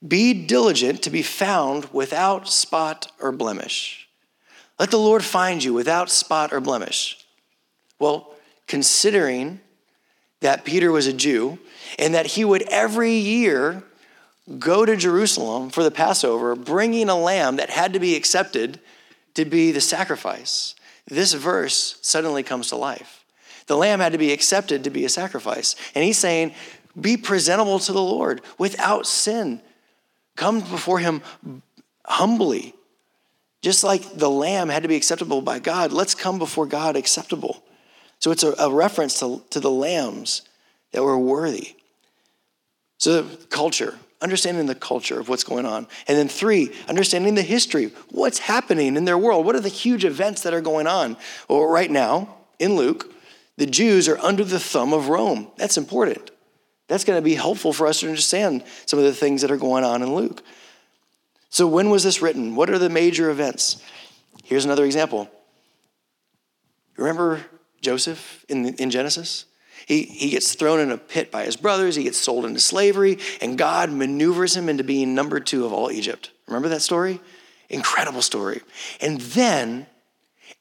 "Be 0.08 0.36
diligent 0.36 1.02
to 1.02 1.10
be 1.10 1.24
found 1.24 1.86
without 1.92 2.48
spot 2.48 3.12
or 3.20 3.32
blemish. 3.32 4.08
Let 4.78 4.92
the 4.92 5.00
Lord 5.00 5.26
find 5.26 5.64
you 5.64 5.74
without 5.74 6.12
spot 6.12 6.54
or 6.54 6.60
blemish." 6.60 7.18
Well, 7.98 8.36
considering 8.68 9.62
that 10.42 10.64
Peter 10.64 10.92
was 10.92 11.08
a 11.08 11.14
Jew 11.14 11.58
and 11.98 12.14
that 12.14 12.28
he 12.28 12.46
would 12.46 12.62
every 12.70 13.14
year 13.14 13.82
go 14.60 14.86
to 14.86 14.96
Jerusalem 14.96 15.72
for 15.72 15.84
the 15.84 15.90
Passover, 15.90 16.56
bringing 16.56 17.10
a 17.10 17.20
lamb 17.20 17.56
that 17.56 17.72
had 17.72 17.94
to 17.94 18.00
be 18.00 18.16
accepted 18.16 18.80
to 19.34 19.44
be 19.44 19.72
the 19.72 19.82
sacrifice 19.82 20.76
this 21.08 21.34
verse 21.34 21.98
suddenly 22.02 22.44
comes 22.44 22.68
to 22.68 22.76
life. 22.76 23.17
The 23.68 23.78
lamb 23.78 24.00
had 24.00 24.14
to 24.14 24.18
be 24.18 24.32
accepted 24.32 24.84
to 24.84 24.90
be 24.90 25.06
a 25.06 25.10
sacrifice. 25.10 25.76
And 25.94 26.04
he's 26.04 26.18
saying, 26.18 26.54
be 27.00 27.18
presentable 27.18 27.80
to 27.80 27.94
the 27.94 28.02
Lord 28.02 28.42
without 28.58 29.06
sin. 29.06 29.62
Come 30.36 30.62
before 30.62 31.00
him 31.00 31.22
humbly. 32.06 32.74
Just 33.62 33.84
like 33.84 34.18
the 34.18 34.30
lamb 34.30 34.70
had 34.70 34.84
to 34.84 34.90
be 34.90 34.96
acceptable 34.96 35.42
by 35.42 35.60
God, 35.60 35.92
let's 35.92 36.16
come 36.16 36.40
before 36.40 36.66
God 36.66 36.96
acceptable. 36.96 37.64
So 38.20 38.32
it's 38.32 38.44
a, 38.44 38.54
a 38.58 38.72
reference 38.72 39.20
to, 39.20 39.44
to 39.50 39.60
the 39.60 39.72
lambs 39.72 40.44
that 40.92 41.04
were 41.04 41.18
worthy. 41.18 41.76
So, 43.00 43.24
culture, 43.50 43.96
understanding 44.22 44.66
the 44.66 44.74
culture 44.74 45.20
of 45.20 45.30
what's 45.30 45.44
going 45.44 45.66
on. 45.66 45.88
And 46.08 46.18
then 46.18 46.28
three, 46.28 46.74
understanding 46.88 47.36
the 47.36 47.44
history. 47.44 47.92
What's 48.10 48.40
happening 48.40 48.96
in 48.96 49.06
their 49.06 49.18
world? 49.18 49.46
What 49.46 49.56
are 49.56 49.60
the 49.60 49.70
huge 49.70 50.06
events 50.06 50.42
that 50.44 50.54
are 50.54 50.62
going 50.62 50.88
on? 50.88 51.18
Well, 51.48 51.66
right 51.66 51.92
now, 51.92 52.36
in 52.58 52.76
Luke, 52.76 53.14
the 53.58 53.66
Jews 53.66 54.08
are 54.08 54.18
under 54.20 54.44
the 54.44 54.60
thumb 54.60 54.94
of 54.94 55.10
Rome. 55.10 55.48
That's 55.58 55.78
important. 55.78 56.32
That's 56.88 57.04
going 57.04 57.18
to 57.18 57.24
be 57.24 57.36
helpful 57.36 57.74
for 57.74 57.88
us 57.88 58.00
to 58.00 58.08
understand 58.08 58.64
some 58.86 59.00
of 59.00 59.06
the 59.06 59.14
things 59.14 59.42
that 59.42 59.52
are 59.52 59.58
going 59.58 59.84
on 59.84 60.02
in 60.02 60.14
Luke. 60.14 60.42
So, 61.50 61.68
when 61.68 61.90
was 61.90 62.04
this 62.04 62.22
written? 62.22 62.56
What 62.56 62.70
are 62.70 62.78
the 62.78 62.90
major 62.90 63.30
events? 63.30 63.82
Here's 64.44 64.66
another 64.66 64.86
example. 64.86 65.30
Remember 66.96 67.46
Joseph 67.82 68.46
in, 68.48 68.74
in 68.76 68.90
Genesis? 68.90 69.46
He, 69.86 70.04
he 70.04 70.30
gets 70.32 70.54
thrown 70.56 70.80
in 70.80 70.92
a 70.92 70.98
pit 70.98 71.32
by 71.32 71.46
his 71.46 71.56
brothers, 71.56 71.96
he 71.96 72.04
gets 72.04 72.18
sold 72.18 72.46
into 72.46 72.60
slavery, 72.60 73.20
and 73.40 73.58
God 73.58 73.90
maneuvers 73.90 74.56
him 74.58 74.68
into 74.68 74.84
being 74.84 75.16
number 75.16 75.40
two 75.40 75.66
of 75.66 75.72
all 75.72 75.92
Egypt. 75.92 76.32
Remember 76.48 76.70
that 76.70 76.82
story? 76.82 77.22
Incredible 77.70 78.22
story. 78.22 78.62
And 79.00 79.22
then 79.22 79.88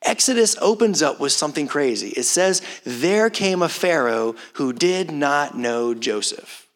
Exodus 0.07 0.57
opens 0.61 1.03
up 1.03 1.19
with 1.19 1.33
something 1.33 1.67
crazy. 1.67 2.11
It 2.11 2.23
says, 2.23 2.63
There 2.85 3.29
came 3.29 3.61
a 3.61 3.69
Pharaoh 3.69 4.37
who 4.55 4.73
did 4.73 5.11
not 5.11 5.59
know 5.59 5.95
Joseph, 5.95 6.69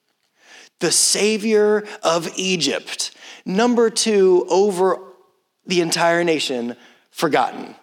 the 0.80 0.90
savior 0.90 1.86
of 2.02 2.28
Egypt, 2.36 3.12
number 3.46 3.88
two 3.88 4.44
over 4.50 4.98
the 5.64 5.80
entire 5.80 6.24
nation, 6.24 6.76
forgotten. 7.10 7.76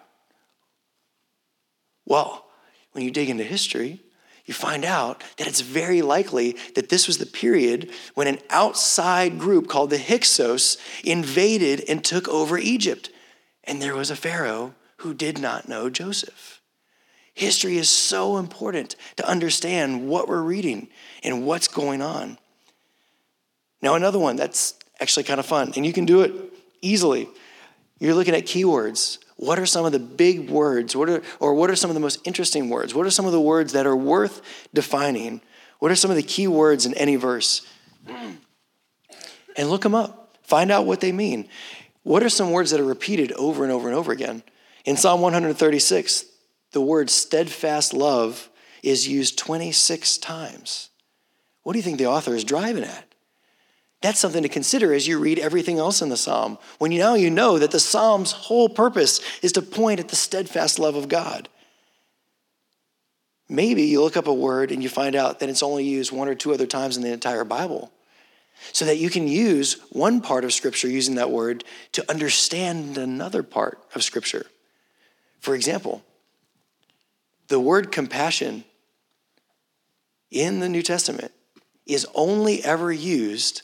Well, 2.04 2.46
when 2.92 3.04
you 3.04 3.10
dig 3.10 3.30
into 3.30 3.44
history, 3.44 4.00
you 4.44 4.54
find 4.54 4.84
out 4.84 5.22
that 5.36 5.46
it's 5.46 5.60
very 5.60 6.02
likely 6.02 6.56
that 6.74 6.88
this 6.88 7.06
was 7.06 7.18
the 7.18 7.26
period 7.26 7.90
when 8.14 8.26
an 8.26 8.38
outside 8.48 9.38
group 9.38 9.68
called 9.68 9.90
the 9.90 9.98
Hyksos 9.98 10.78
invaded 11.04 11.84
and 11.88 12.02
took 12.02 12.28
over 12.28 12.58
Egypt. 12.58 13.10
And 13.64 13.80
there 13.80 13.94
was 13.94 14.10
a 14.10 14.16
Pharaoh 14.16 14.74
who 14.98 15.14
did 15.14 15.38
not 15.38 15.68
know 15.68 15.90
Joseph. 15.90 16.60
History 17.34 17.78
is 17.78 17.88
so 17.88 18.36
important 18.36 18.96
to 19.16 19.28
understand 19.28 20.08
what 20.08 20.28
we're 20.28 20.42
reading 20.42 20.88
and 21.22 21.46
what's 21.46 21.68
going 21.68 22.02
on. 22.02 22.36
Now, 23.80 23.94
another 23.94 24.18
one 24.18 24.36
that's 24.36 24.74
actually 25.00 25.22
kind 25.22 25.38
of 25.38 25.46
fun, 25.46 25.72
and 25.76 25.86
you 25.86 25.92
can 25.92 26.04
do 26.04 26.22
it 26.22 26.32
easily. 26.82 27.28
You're 28.00 28.14
looking 28.14 28.34
at 28.34 28.44
keywords. 28.44 29.18
What 29.36 29.60
are 29.60 29.66
some 29.66 29.84
of 29.84 29.92
the 29.92 30.00
big 30.00 30.50
words? 30.50 30.96
What 30.96 31.08
are, 31.08 31.22
or 31.38 31.54
what 31.54 31.70
are 31.70 31.76
some 31.76 31.90
of 31.90 31.94
the 31.94 32.00
most 32.00 32.18
interesting 32.24 32.68
words? 32.70 32.92
What 32.92 33.06
are 33.06 33.10
some 33.10 33.26
of 33.26 33.30
the 33.30 33.40
words 33.40 33.72
that 33.72 33.86
are 33.86 33.96
worth 33.96 34.42
defining? 34.74 35.40
What 35.78 35.92
are 35.92 35.96
some 35.96 36.10
of 36.10 36.16
the 36.16 36.24
key 36.24 36.48
words 36.48 36.86
in 36.86 36.94
any 36.94 37.14
verse? 37.14 37.64
And 39.56 39.70
look 39.70 39.82
them 39.82 39.94
up. 39.94 40.36
Find 40.42 40.72
out 40.72 40.86
what 40.86 41.00
they 41.00 41.12
mean. 41.12 41.48
What 42.02 42.24
are 42.24 42.28
some 42.28 42.50
words 42.50 42.72
that 42.72 42.80
are 42.80 42.84
repeated 42.84 43.30
over 43.32 43.62
and 43.62 43.72
over 43.72 43.86
and 43.86 43.96
over 43.96 44.10
again? 44.10 44.42
In 44.88 44.96
Psalm 44.96 45.20
136, 45.20 46.24
the 46.72 46.80
word 46.80 47.10
steadfast 47.10 47.92
love 47.92 48.48
is 48.82 49.06
used 49.06 49.36
26 49.36 50.16
times. 50.16 50.88
What 51.62 51.74
do 51.74 51.78
you 51.78 51.82
think 51.82 51.98
the 51.98 52.06
author 52.06 52.34
is 52.34 52.42
driving 52.42 52.84
at? 52.84 53.14
That's 54.00 54.18
something 54.18 54.42
to 54.42 54.48
consider 54.48 54.94
as 54.94 55.06
you 55.06 55.18
read 55.18 55.40
everything 55.40 55.78
else 55.78 56.00
in 56.00 56.08
the 56.08 56.16
psalm. 56.16 56.56
When 56.78 56.90
you 56.90 57.00
now 57.00 57.16
you 57.16 57.28
know 57.28 57.58
that 57.58 57.70
the 57.70 57.78
psalm's 57.78 58.32
whole 58.32 58.70
purpose 58.70 59.20
is 59.42 59.52
to 59.52 59.60
point 59.60 60.00
at 60.00 60.08
the 60.08 60.16
steadfast 60.16 60.78
love 60.78 60.96
of 60.96 61.10
God. 61.10 61.50
Maybe 63.46 63.82
you 63.82 64.02
look 64.02 64.16
up 64.16 64.26
a 64.26 64.32
word 64.32 64.72
and 64.72 64.82
you 64.82 64.88
find 64.88 65.14
out 65.14 65.40
that 65.40 65.50
it's 65.50 65.62
only 65.62 65.84
used 65.84 66.12
one 66.12 66.28
or 66.28 66.34
two 66.34 66.54
other 66.54 66.66
times 66.66 66.96
in 66.96 67.02
the 67.02 67.12
entire 67.12 67.44
Bible. 67.44 67.92
So 68.72 68.86
that 68.86 68.96
you 68.96 69.10
can 69.10 69.28
use 69.28 69.74
one 69.90 70.22
part 70.22 70.44
of 70.44 70.54
Scripture 70.54 70.88
using 70.88 71.16
that 71.16 71.30
word 71.30 71.62
to 71.92 72.10
understand 72.10 72.96
another 72.96 73.42
part 73.42 73.82
of 73.94 74.02
Scripture. 74.02 74.46
For 75.40 75.54
example, 75.54 76.02
the 77.48 77.60
word 77.60 77.92
compassion 77.92 78.64
in 80.30 80.60
the 80.60 80.68
New 80.68 80.82
Testament 80.82 81.32
is 81.86 82.06
only 82.14 82.62
ever 82.62 82.92
used 82.92 83.62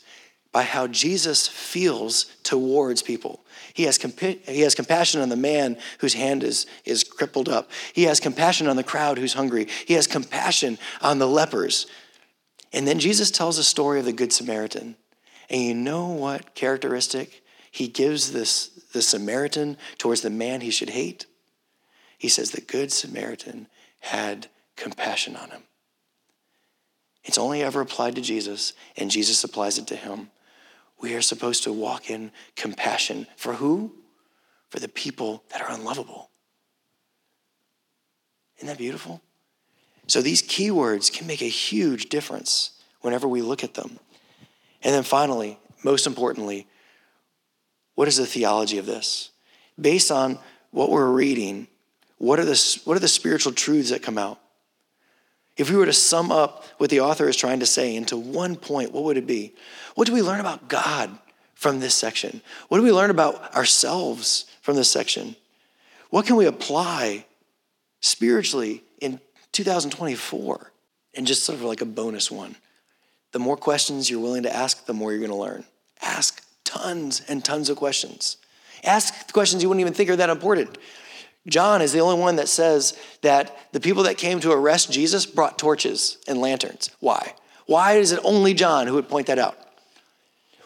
by 0.51 0.63
how 0.63 0.87
Jesus 0.87 1.47
feels 1.49 2.25
towards 2.43 3.01
people. 3.01 3.43
He 3.73 3.83
has, 3.83 3.97
he 3.97 4.61
has 4.61 4.73
compassion 4.73 5.21
on 5.21 5.27
the 5.27 5.35
man 5.35 5.77
whose 5.99 6.13
hand 6.13 6.43
is, 6.43 6.65
is 6.85 7.03
crippled 7.03 7.49
up. 7.49 7.69
He 7.91 8.03
has 8.03 8.21
compassion 8.21 8.67
on 8.67 8.77
the 8.77 8.83
crowd 8.83 9.17
who's 9.17 9.33
hungry. 9.33 9.67
He 9.85 9.95
has 9.95 10.07
compassion 10.07 10.77
on 11.01 11.19
the 11.19 11.27
lepers. 11.27 11.87
And 12.71 12.87
then 12.87 12.99
Jesus 12.99 13.31
tells 13.31 13.57
a 13.57 13.65
story 13.65 13.99
of 13.99 14.05
the 14.05 14.13
Good 14.13 14.31
Samaritan. 14.31 14.95
And 15.49 15.61
you 15.61 15.73
know 15.73 16.07
what 16.07 16.55
characteristic 16.55 17.43
he 17.69 17.89
gives 17.89 18.31
this 18.31 18.67
the 18.93 19.01
Samaritan 19.01 19.75
towards 19.97 20.21
the 20.21 20.29
man 20.29 20.61
he 20.61 20.71
should 20.71 20.91
hate? 20.91 21.25
He 22.17 22.29
says 22.29 22.51
the 22.51 22.61
Good 22.61 22.91
Samaritan 22.91 23.67
had 23.99 24.47
compassion 24.75 25.35
on 25.35 25.49
him. 25.49 25.63
It's 27.23 27.37
only 27.37 27.63
ever 27.63 27.81
applied 27.81 28.15
to 28.15 28.21
Jesus, 28.21 28.73
and 28.95 29.09
Jesus 29.09 29.43
applies 29.43 29.77
it 29.77 29.87
to 29.87 29.95
him. 29.95 30.29
We 31.01 31.15
are 31.15 31.21
supposed 31.21 31.63
to 31.63 31.73
walk 31.73 32.09
in 32.09 32.31
compassion. 32.55 33.27
For 33.35 33.53
who? 33.53 33.95
For 34.69 34.79
the 34.79 34.87
people 34.87 35.43
that 35.49 35.61
are 35.61 35.71
unlovable. 35.71 36.29
Isn't 38.57 38.67
that 38.67 38.77
beautiful? 38.77 39.21
So 40.07 40.21
these 40.21 40.43
keywords 40.43 41.11
can 41.11 41.27
make 41.27 41.41
a 41.41 41.45
huge 41.45 42.09
difference 42.09 42.71
whenever 43.01 43.27
we 43.27 43.41
look 43.41 43.63
at 43.63 43.73
them. 43.73 43.99
And 44.83 44.93
then 44.93 45.03
finally, 45.03 45.57
most 45.83 46.05
importantly, 46.05 46.67
what 47.95 48.07
is 48.07 48.17
the 48.17 48.25
theology 48.25 48.77
of 48.77 48.85
this? 48.85 49.31
Based 49.79 50.11
on 50.11 50.37
what 50.71 50.91
we're 50.91 51.11
reading, 51.11 51.67
what 52.17 52.39
are 52.39 52.45
the, 52.45 52.81
what 52.85 52.95
are 52.95 53.01
the 53.01 53.07
spiritual 53.07 53.51
truths 53.51 53.89
that 53.89 54.01
come 54.01 54.17
out? 54.17 54.39
If 55.57 55.69
we 55.69 55.77
were 55.77 55.85
to 55.85 55.93
sum 55.93 56.31
up 56.31 56.65
what 56.77 56.89
the 56.89 56.99
author 56.99 57.29
is 57.29 57.37
trying 57.37 57.61
to 57.61 57.65
say 57.65 57.95
into 57.95 58.17
one 58.17 58.55
point, 58.55 58.91
what 58.91 59.03
would 59.03 59.17
it 59.17 59.27
be? 59.27 59.53
What 59.95 60.07
do 60.07 60.13
we 60.13 60.21
learn 60.21 60.39
about 60.39 60.67
God 60.67 61.17
from 61.53 61.79
this 61.79 61.95
section? 61.95 62.41
What 62.67 62.77
do 62.77 62.83
we 62.83 62.91
learn 62.91 63.09
about 63.09 63.55
ourselves 63.55 64.45
from 64.61 64.75
this 64.75 64.91
section? 64.91 65.35
What 66.09 66.25
can 66.25 66.35
we 66.35 66.45
apply 66.45 67.25
spiritually 68.01 68.83
in 68.99 69.19
2024? 69.53 70.71
And 71.13 71.25
just 71.25 71.43
sort 71.43 71.57
of 71.57 71.63
like 71.63 71.79
a 71.79 71.85
bonus 71.85 72.29
one. 72.29 72.57
The 73.31 73.39
more 73.39 73.55
questions 73.55 74.09
you're 74.09 74.19
willing 74.19 74.43
to 74.43 74.53
ask, 74.53 74.85
the 74.85 74.93
more 74.93 75.11
you're 75.11 75.19
going 75.19 75.31
to 75.31 75.37
learn. 75.37 75.63
Ask 76.01 76.45
tons 76.65 77.21
and 77.29 77.43
tons 77.43 77.69
of 77.69 77.77
questions. 77.77 78.37
Ask 78.83 79.31
questions 79.31 79.63
you 79.63 79.69
wouldn't 79.69 79.81
even 79.81 79.93
think 79.93 80.09
are 80.09 80.15
that 80.17 80.29
important. 80.29 80.77
John 81.47 81.81
is 81.81 81.91
the 81.91 81.99
only 81.99 82.19
one 82.19 82.37
that 82.37 82.49
says 82.49 82.97
that 83.21 83.55
the 83.71 83.79
people 83.79 84.03
that 84.03 84.17
came 84.17 84.39
to 84.39 84.51
arrest 84.51 84.91
Jesus 84.91 85.25
brought 85.25 85.59
torches 85.59 86.17
and 86.27 86.39
lanterns. 86.39 86.89
Why? 86.99 87.33
Why 87.67 87.93
is 87.93 88.11
it 88.11 88.19
only 88.23 88.53
John 88.53 88.87
who 88.87 88.93
would 88.95 89.09
point 89.09 89.27
that 89.27 89.39
out? 89.39 89.57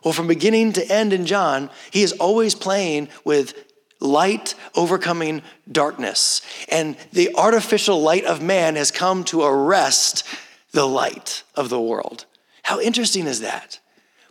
Well, 0.03 0.13
from 0.13 0.27
beginning 0.27 0.73
to 0.73 0.91
end 0.91 1.11
in 1.11 1.25
John, 1.25 1.69
he 1.91 2.03
is 2.03 2.13
always 2.13 2.55
playing 2.55 3.09
with 3.25 3.53
light 3.99 4.55
overcoming 4.75 5.41
darkness. 5.69 6.41
And 6.69 6.95
the 7.11 7.35
artificial 7.35 8.01
light 8.01 8.23
of 8.23 8.41
man 8.41 8.75
has 8.77 8.91
come 8.91 9.25
to 9.25 9.43
arrest 9.43 10.23
the 10.71 10.87
light 10.87 11.43
of 11.55 11.69
the 11.69 11.81
world. 11.81 12.25
How 12.63 12.79
interesting 12.79 13.27
is 13.27 13.41
that? 13.41 13.79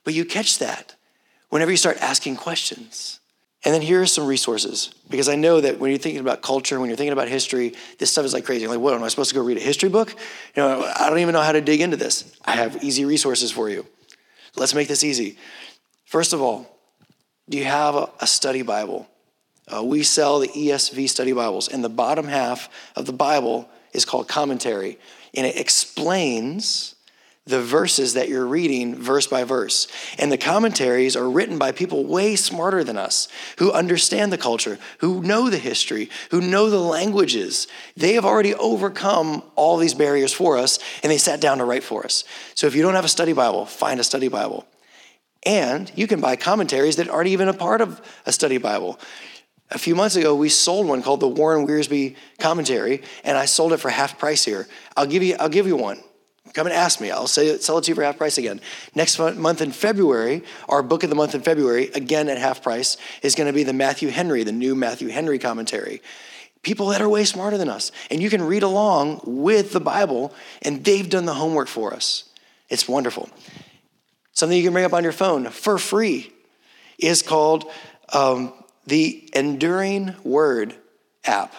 But 0.04 0.14
you 0.14 0.24
catch 0.24 0.58
that 0.58 0.94
whenever 1.50 1.70
you 1.70 1.76
start 1.76 1.98
asking 1.98 2.36
questions. 2.36 3.20
And 3.64 3.74
then 3.74 3.82
here 3.82 4.00
are 4.00 4.06
some 4.06 4.26
resources 4.26 4.94
because 5.10 5.28
I 5.28 5.34
know 5.34 5.60
that 5.60 5.78
when 5.80 5.90
you're 5.90 5.98
thinking 5.98 6.20
about 6.20 6.42
culture, 6.42 6.78
when 6.78 6.88
you're 6.88 6.96
thinking 6.96 7.12
about 7.12 7.28
history, 7.28 7.74
this 7.98 8.10
stuff 8.10 8.24
is 8.24 8.32
like 8.32 8.44
crazy. 8.44 8.62
You're 8.62 8.70
like, 8.70 8.80
what 8.80 8.94
am 8.94 9.02
I 9.02 9.08
supposed 9.08 9.30
to 9.30 9.34
go 9.34 9.42
read 9.42 9.56
a 9.56 9.60
history 9.60 9.88
book? 9.88 10.10
You 10.54 10.62
know, 10.62 10.92
I 10.96 11.10
don't 11.10 11.18
even 11.18 11.32
know 11.32 11.42
how 11.42 11.52
to 11.52 11.60
dig 11.60 11.80
into 11.80 11.96
this. 11.96 12.32
I 12.44 12.52
have 12.52 12.84
easy 12.84 13.04
resources 13.04 13.50
for 13.50 13.68
you. 13.68 13.84
Let's 14.56 14.74
make 14.74 14.86
this 14.86 15.02
easy. 15.02 15.38
First 16.04 16.32
of 16.32 16.40
all, 16.40 16.78
do 17.48 17.58
you 17.58 17.64
have 17.64 18.10
a 18.20 18.26
study 18.26 18.62
Bible? 18.62 19.08
Uh, 19.66 19.82
we 19.82 20.02
sell 20.02 20.38
the 20.38 20.48
ESV 20.48 21.08
study 21.08 21.32
Bibles, 21.32 21.68
and 21.68 21.84
the 21.84 21.90
bottom 21.90 22.26
half 22.26 22.68
of 22.96 23.06
the 23.06 23.12
Bible 23.12 23.68
is 23.92 24.04
called 24.04 24.28
commentary, 24.28 24.98
and 25.34 25.46
it 25.46 25.56
explains 25.56 26.94
the 27.48 27.62
verses 27.62 28.14
that 28.14 28.28
you're 28.28 28.46
reading 28.46 28.94
verse 28.94 29.26
by 29.26 29.42
verse. 29.42 29.88
And 30.18 30.30
the 30.30 30.36
commentaries 30.36 31.16
are 31.16 31.28
written 31.28 31.58
by 31.58 31.72
people 31.72 32.04
way 32.04 32.36
smarter 32.36 32.84
than 32.84 32.98
us, 32.98 33.28
who 33.56 33.72
understand 33.72 34.32
the 34.32 34.38
culture, 34.38 34.78
who 34.98 35.22
know 35.22 35.48
the 35.48 35.58
history, 35.58 36.10
who 36.30 36.40
know 36.40 36.68
the 36.68 36.78
languages. 36.78 37.66
They 37.96 38.12
have 38.14 38.26
already 38.26 38.54
overcome 38.54 39.42
all 39.56 39.78
these 39.78 39.94
barriers 39.94 40.32
for 40.32 40.58
us, 40.58 40.78
and 41.02 41.10
they 41.10 41.18
sat 41.18 41.40
down 41.40 41.58
to 41.58 41.64
write 41.64 41.84
for 41.84 42.04
us. 42.04 42.24
So 42.54 42.66
if 42.66 42.74
you 42.74 42.82
don't 42.82 42.94
have 42.94 43.06
a 43.06 43.08
study 43.08 43.32
Bible, 43.32 43.64
find 43.64 43.98
a 43.98 44.04
study 44.04 44.28
Bible. 44.28 44.66
And 45.44 45.90
you 45.94 46.06
can 46.06 46.20
buy 46.20 46.36
commentaries 46.36 46.96
that 46.96 47.08
aren't 47.08 47.28
even 47.28 47.48
a 47.48 47.54
part 47.54 47.80
of 47.80 48.00
a 48.26 48.32
study 48.32 48.58
Bible. 48.58 49.00
A 49.70 49.78
few 49.78 49.94
months 49.94 50.16
ago, 50.16 50.34
we 50.34 50.48
sold 50.48 50.86
one 50.86 51.02
called 51.02 51.20
the 51.20 51.28
Warren 51.28 51.66
Wiersbe 51.66 52.16
Commentary, 52.38 53.02
and 53.24 53.36
I 53.38 53.44
sold 53.44 53.72
it 53.72 53.78
for 53.78 53.88
half 53.90 54.18
price 54.18 54.44
here. 54.44 54.66
I'll 54.96 55.06
give 55.06 55.22
you, 55.22 55.36
I'll 55.38 55.48
give 55.48 55.66
you 55.66 55.76
one. 55.76 56.00
Come 56.54 56.66
and 56.66 56.74
ask 56.74 57.00
me. 57.00 57.10
I'll 57.10 57.26
say, 57.26 57.58
sell 57.58 57.78
it 57.78 57.84
to 57.84 57.90
you 57.90 57.94
for 57.94 58.02
half 58.02 58.18
price 58.18 58.38
again. 58.38 58.60
Next 58.94 59.18
month 59.18 59.60
in 59.60 59.72
February, 59.72 60.42
our 60.68 60.82
book 60.82 61.02
of 61.02 61.10
the 61.10 61.16
month 61.16 61.34
in 61.34 61.42
February, 61.42 61.90
again 61.94 62.28
at 62.28 62.38
half 62.38 62.62
price, 62.62 62.96
is 63.22 63.34
going 63.34 63.46
to 63.46 63.52
be 63.52 63.62
the 63.62 63.72
Matthew 63.72 64.08
Henry, 64.08 64.42
the 64.44 64.52
new 64.52 64.74
Matthew 64.74 65.08
Henry 65.08 65.38
commentary. 65.38 66.02
People 66.62 66.88
that 66.88 67.00
are 67.00 67.08
way 67.08 67.24
smarter 67.24 67.56
than 67.56 67.68
us. 67.68 67.92
And 68.10 68.22
you 68.22 68.30
can 68.30 68.42
read 68.42 68.62
along 68.62 69.20
with 69.24 69.72
the 69.72 69.80
Bible, 69.80 70.34
and 70.62 70.84
they've 70.84 71.08
done 71.08 71.24
the 71.24 71.34
homework 71.34 71.68
for 71.68 71.94
us. 71.94 72.24
It's 72.68 72.88
wonderful. 72.88 73.30
Something 74.32 74.58
you 74.58 74.64
can 74.64 74.72
bring 74.72 74.84
up 74.84 74.92
on 74.92 75.02
your 75.02 75.12
phone 75.12 75.50
for 75.50 75.78
free 75.78 76.32
is 76.98 77.22
called 77.22 77.70
um, 78.12 78.52
the 78.86 79.28
Enduring 79.34 80.14
Word 80.24 80.74
app. 81.24 81.54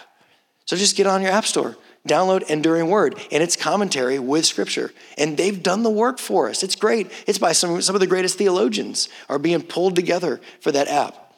So 0.66 0.76
just 0.76 0.96
get 0.96 1.06
on 1.06 1.22
your 1.22 1.32
app 1.32 1.46
store 1.46 1.76
download 2.06 2.42
Enduring 2.44 2.88
Word 2.88 3.18
and 3.30 3.42
its 3.42 3.56
commentary 3.56 4.18
with 4.18 4.46
Scripture. 4.46 4.92
And 5.18 5.36
they've 5.36 5.62
done 5.62 5.82
the 5.82 5.90
work 5.90 6.18
for 6.18 6.48
us. 6.48 6.62
It's 6.62 6.76
great. 6.76 7.10
It's 7.26 7.38
by 7.38 7.52
some, 7.52 7.80
some 7.82 7.94
of 7.94 8.00
the 8.00 8.06
greatest 8.06 8.38
theologians 8.38 9.08
are 9.28 9.38
being 9.38 9.62
pulled 9.62 9.96
together 9.96 10.40
for 10.60 10.72
that 10.72 10.88
app. 10.88 11.34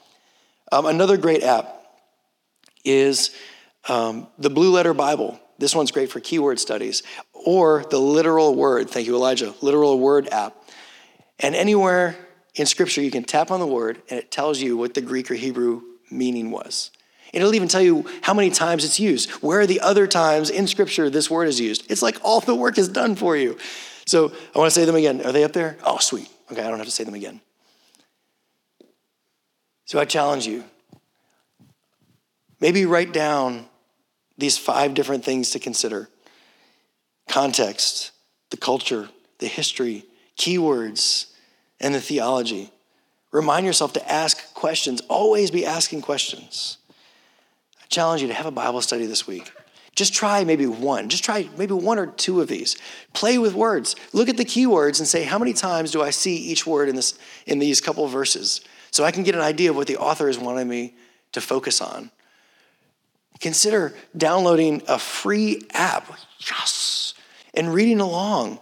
Um, 0.70 0.87
another 0.87 1.16
great 1.16 1.42
app 1.42 1.83
is 2.85 3.35
um, 3.88 4.29
the 4.38 4.51
Blue 4.51 4.72
Letter 4.72 4.94
Bible. 4.94 5.38
This 5.59 5.75
one's 5.75 5.90
great 5.90 6.11
for 6.11 6.20
keyword 6.20 6.59
studies. 6.59 7.03
Or 7.33 7.85
the 7.90 7.98
Literal 7.98 8.55
Word. 8.55 8.88
Thank 8.88 9.07
you, 9.07 9.14
Elijah. 9.14 9.55
Literal 9.61 9.98
Word 9.98 10.29
app. 10.29 10.57
And 11.38 11.57
anywhere 11.57 12.16
in 12.55 12.66
Scripture, 12.66 13.03
you 13.03 13.11
can 13.11 13.25
tap 13.25 13.51
on 13.51 13.61
the 13.61 13.66
word 13.66 14.03
and 14.09 14.18
it 14.18 14.31
tells 14.31 14.61
you 14.61 14.77
what 14.77 14.94
the 14.94 15.01
Greek 15.01 15.31
or 15.31 15.35
Hebrew 15.35 15.83
meaning 16.11 16.51
was. 16.51 16.90
It'll 17.33 17.55
even 17.55 17.68
tell 17.68 17.81
you 17.81 18.05
how 18.21 18.35
many 18.35 18.51
times 18.51 18.85
it's 18.85 19.01
used. 19.01 19.31
Where 19.42 19.61
are 19.61 19.66
the 19.66 19.81
other 19.81 20.07
times 20.07 20.51
in 20.51 20.66
Scripture 20.66 21.09
this 21.09 21.31
word 21.31 21.49
is 21.49 21.59
used? 21.59 21.90
It's 21.90 22.03
like 22.03 22.18
all 22.23 22.40
the 22.40 22.55
work 22.55 22.77
is 22.77 22.88
done 22.88 23.16
for 23.16 23.37
you. 23.37 23.57
So 24.05 24.33
I 24.55 24.59
want 24.59 24.73
to 24.73 24.79
say 24.79 24.85
them 24.85 24.97
again. 24.97 25.25
Are 25.25 25.33
they 25.33 25.45
up 25.45 25.53
there? 25.53 25.79
Oh, 25.83 25.99
sweet. 25.99 26.29
Okay, 26.51 26.61
I 26.62 26.68
don't 26.68 26.79
have 26.79 26.87
to 26.87 26.93
say 26.93 27.05
them 27.05 27.14
again. 27.14 27.41
So 29.87 29.99
I 29.99 30.05
challenge 30.05 30.47
you. 30.47 30.64
Maybe 32.61 32.85
write 32.85 33.12
down 33.12 33.66
these 34.37 34.59
five 34.59 34.95
different 34.95 35.24
things 35.24 35.51
to 35.51 35.59
consider 35.59 36.09
context, 37.28 38.11
the 38.51 38.57
culture, 38.57 39.09
the 39.39 39.47
history, 39.47 40.05
keywords, 40.37 41.33
and 41.80 41.95
the 41.95 42.01
theology. 42.01 42.70
Remind 43.33 43.64
yourself 43.64 43.95
to 43.95 44.11
ask 44.11 44.53
questions. 44.55 45.01
Always 45.09 45.51
be 45.51 45.64
asking 45.64 46.03
questions 46.03 46.76
challenge 47.93 48.22
you 48.22 48.28
to 48.28 48.34
have 48.34 48.47
a 48.47 48.51
Bible 48.51 48.80
study 48.80 49.07
this 49.07 49.26
week. 49.26 49.53
Just 49.95 50.14
try 50.14 50.43
maybe 50.43 50.66
one. 50.66 51.11
Just 51.11 51.22
try 51.22 51.49
maybe 51.59 51.74
one 51.74 51.99
or 51.99 52.07
two 52.07 52.40
of 52.40 52.49
these. 52.49 52.76
Play 53.12 53.36
with 53.36 53.55
words. 53.55 53.95
Look 54.12 54.28
at 54.28 54.38
the 54.38 54.45
keywords 54.45 54.99
and 54.99 55.07
say, 55.07 55.22
how 55.22 55.38
many 55.38 55.53
times 55.53 55.90
do 55.90 56.03
I 56.03 56.11
see 56.11 56.34
each 56.34 56.66
word 56.66 56.88
in, 56.88 56.97
this, 56.97 57.18
in 57.47 57.59
these 57.59 57.80
couple 57.80 58.07
verses? 58.09 58.62
So 58.90 59.05
I 59.05 59.11
can 59.11 59.22
get 59.22 59.34
an 59.34 59.43
idea 59.43 59.70
of 59.70 59.76
what 59.76 59.86
the 59.86 59.99
author 59.99 60.28
is 60.28 60.38
wanting 60.38 60.68
me 60.68 60.95
to 61.32 61.40
focus 61.40 61.80
on. 61.80 62.11
Consider 63.40 63.93
downloading 64.16 64.82
a 64.88 64.99
free 64.99 65.62
app. 65.72 66.11
Yes. 66.40 67.14
And 67.53 67.74
reading 67.74 68.01
along 68.01 68.61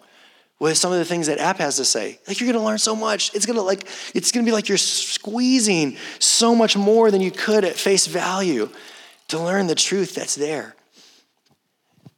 with 0.58 0.76
some 0.76 0.92
of 0.92 0.98
the 0.98 1.04
things 1.04 1.26
that 1.26 1.38
App 1.38 1.58
has 1.58 1.76
to 1.76 1.84
say. 1.84 2.18
Like 2.28 2.40
you're 2.40 2.52
gonna 2.52 2.64
learn 2.64 2.78
so 2.78 2.94
much. 2.94 3.34
It's 3.34 3.46
gonna 3.46 3.62
like 3.62 3.86
it's 4.14 4.30
gonna 4.30 4.44
be 4.44 4.52
like 4.52 4.68
you're 4.68 4.78
squeezing 4.78 5.96
so 6.18 6.54
much 6.54 6.76
more 6.76 7.10
than 7.10 7.20
you 7.20 7.30
could 7.30 7.64
at 7.64 7.76
face 7.76 8.06
value 8.06 8.68
to 9.30 9.38
learn 9.38 9.68
the 9.68 9.74
truth 9.76 10.14
that's 10.14 10.34
there. 10.34 10.74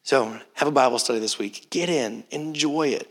So 0.03 0.39
have 0.55 0.69
a 0.69 0.73
Bible 0.73 0.99
study 0.99 1.19
this 1.19 1.39
week. 1.39 1.69
Get 1.71 1.89
in, 1.89 2.25
enjoy 2.31 2.89
it. 2.89 3.09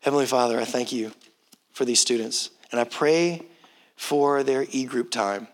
Heavenly 0.00 0.26
Father, 0.26 0.60
I 0.60 0.64
thank 0.64 0.92
you 0.92 1.12
for 1.72 1.86
these 1.86 2.00
students, 2.00 2.50
and 2.70 2.78
I 2.78 2.84
pray 2.84 3.42
for 3.96 4.42
their 4.42 4.66
e 4.70 4.84
group 4.84 5.10
time 5.10 5.48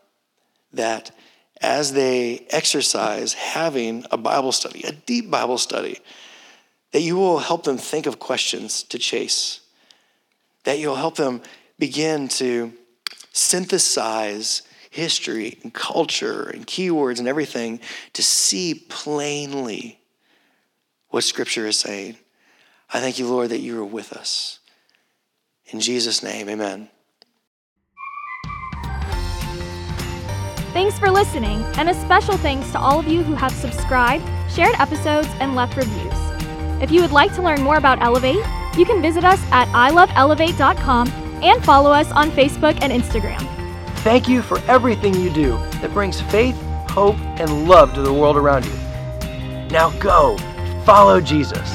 that 0.73 1.13
as 1.61 1.93
they 1.93 2.47
exercise 2.51 3.35
having 3.35 4.05
a 4.11 4.17
Bible 4.17 4.51
study, 4.51 4.83
a 4.83 4.93
deep 4.93 5.31
Bible 5.31 5.59
study, 5.59 6.01
that 6.91 7.03
you 7.03 7.17
will 7.17 7.39
help 7.39 7.63
them 7.63 7.79
think 7.79 8.07
of 8.07 8.19
questions 8.19 8.83
to 8.85 8.99
chase, 8.99 9.61
that 10.65 10.81
you'll 10.81 10.97
help 10.97 11.17
them 11.17 11.41
begin 11.79 12.27
to 12.29 12.73
synthesize 13.33 14.63
history 14.91 15.59
and 15.63 15.73
culture 15.73 16.51
and 16.51 16.67
keywords 16.67 17.19
and 17.19 17.29
everything 17.29 17.81
to 18.13 18.23
see 18.23 18.75
plainly 18.89 20.01
what 21.09 21.25
Scripture 21.25 21.67
is 21.67 21.79
saying. 21.79 22.17
I 22.93 23.01
thank 23.01 23.19
you, 23.19 23.29
Lord, 23.29 23.51
that 23.51 23.61
you 23.61 23.81
are 23.81 23.85
with 23.85 24.13
us. 24.13 24.59
In 25.67 25.81
Jesus' 25.81 26.23
name, 26.23 26.49
amen. 26.49 26.89
Thanks 30.73 30.99
for 30.99 31.11
listening, 31.11 31.63
and 31.79 31.89
a 31.89 31.95
special 31.95 32.37
thanks 32.37 32.71
to 32.73 32.79
all 32.79 33.01
of 33.01 33.09
you 33.09 33.23
who 33.23 33.35
have 33.35 33.53
subscribed, 33.53 34.25
shared 34.51 34.75
episodes, 34.79 35.29
and 35.41 35.57
left 35.57 35.77
reviews. 35.77 36.15
If 36.81 36.91
you 36.91 37.01
would 37.03 37.13
like 37.13 37.35
to 37.35 37.43
learn 37.43 37.63
more 37.63 37.77
about 37.77 38.01
Elevate, 38.03 38.45
you 38.77 38.85
can 38.85 39.03
visit 39.03 39.25
us 39.25 39.41
at 39.51 39.69
iloveelevate.com 39.69 41.09
and 41.43 41.65
follow 41.65 41.91
us 41.91 42.11
on 42.13 42.31
Facebook 42.31 42.79
and 42.83 42.93
Instagram. 42.93 43.60
Thank 44.03 44.29
you 44.29 44.41
for 44.41 44.59
everything 44.61 45.15
you 45.15 45.31
do 45.31 45.59
that 45.83 45.93
brings 45.93 46.23
faith, 46.23 46.57
hope, 46.89 47.19
and 47.39 47.69
love 47.69 47.93
to 47.93 48.01
the 48.01 48.11
world 48.11 48.39
around 48.39 48.65
you. 48.65 48.73
Now 49.71 49.91
go, 49.99 50.39
follow 50.87 51.21
Jesus. 51.21 51.71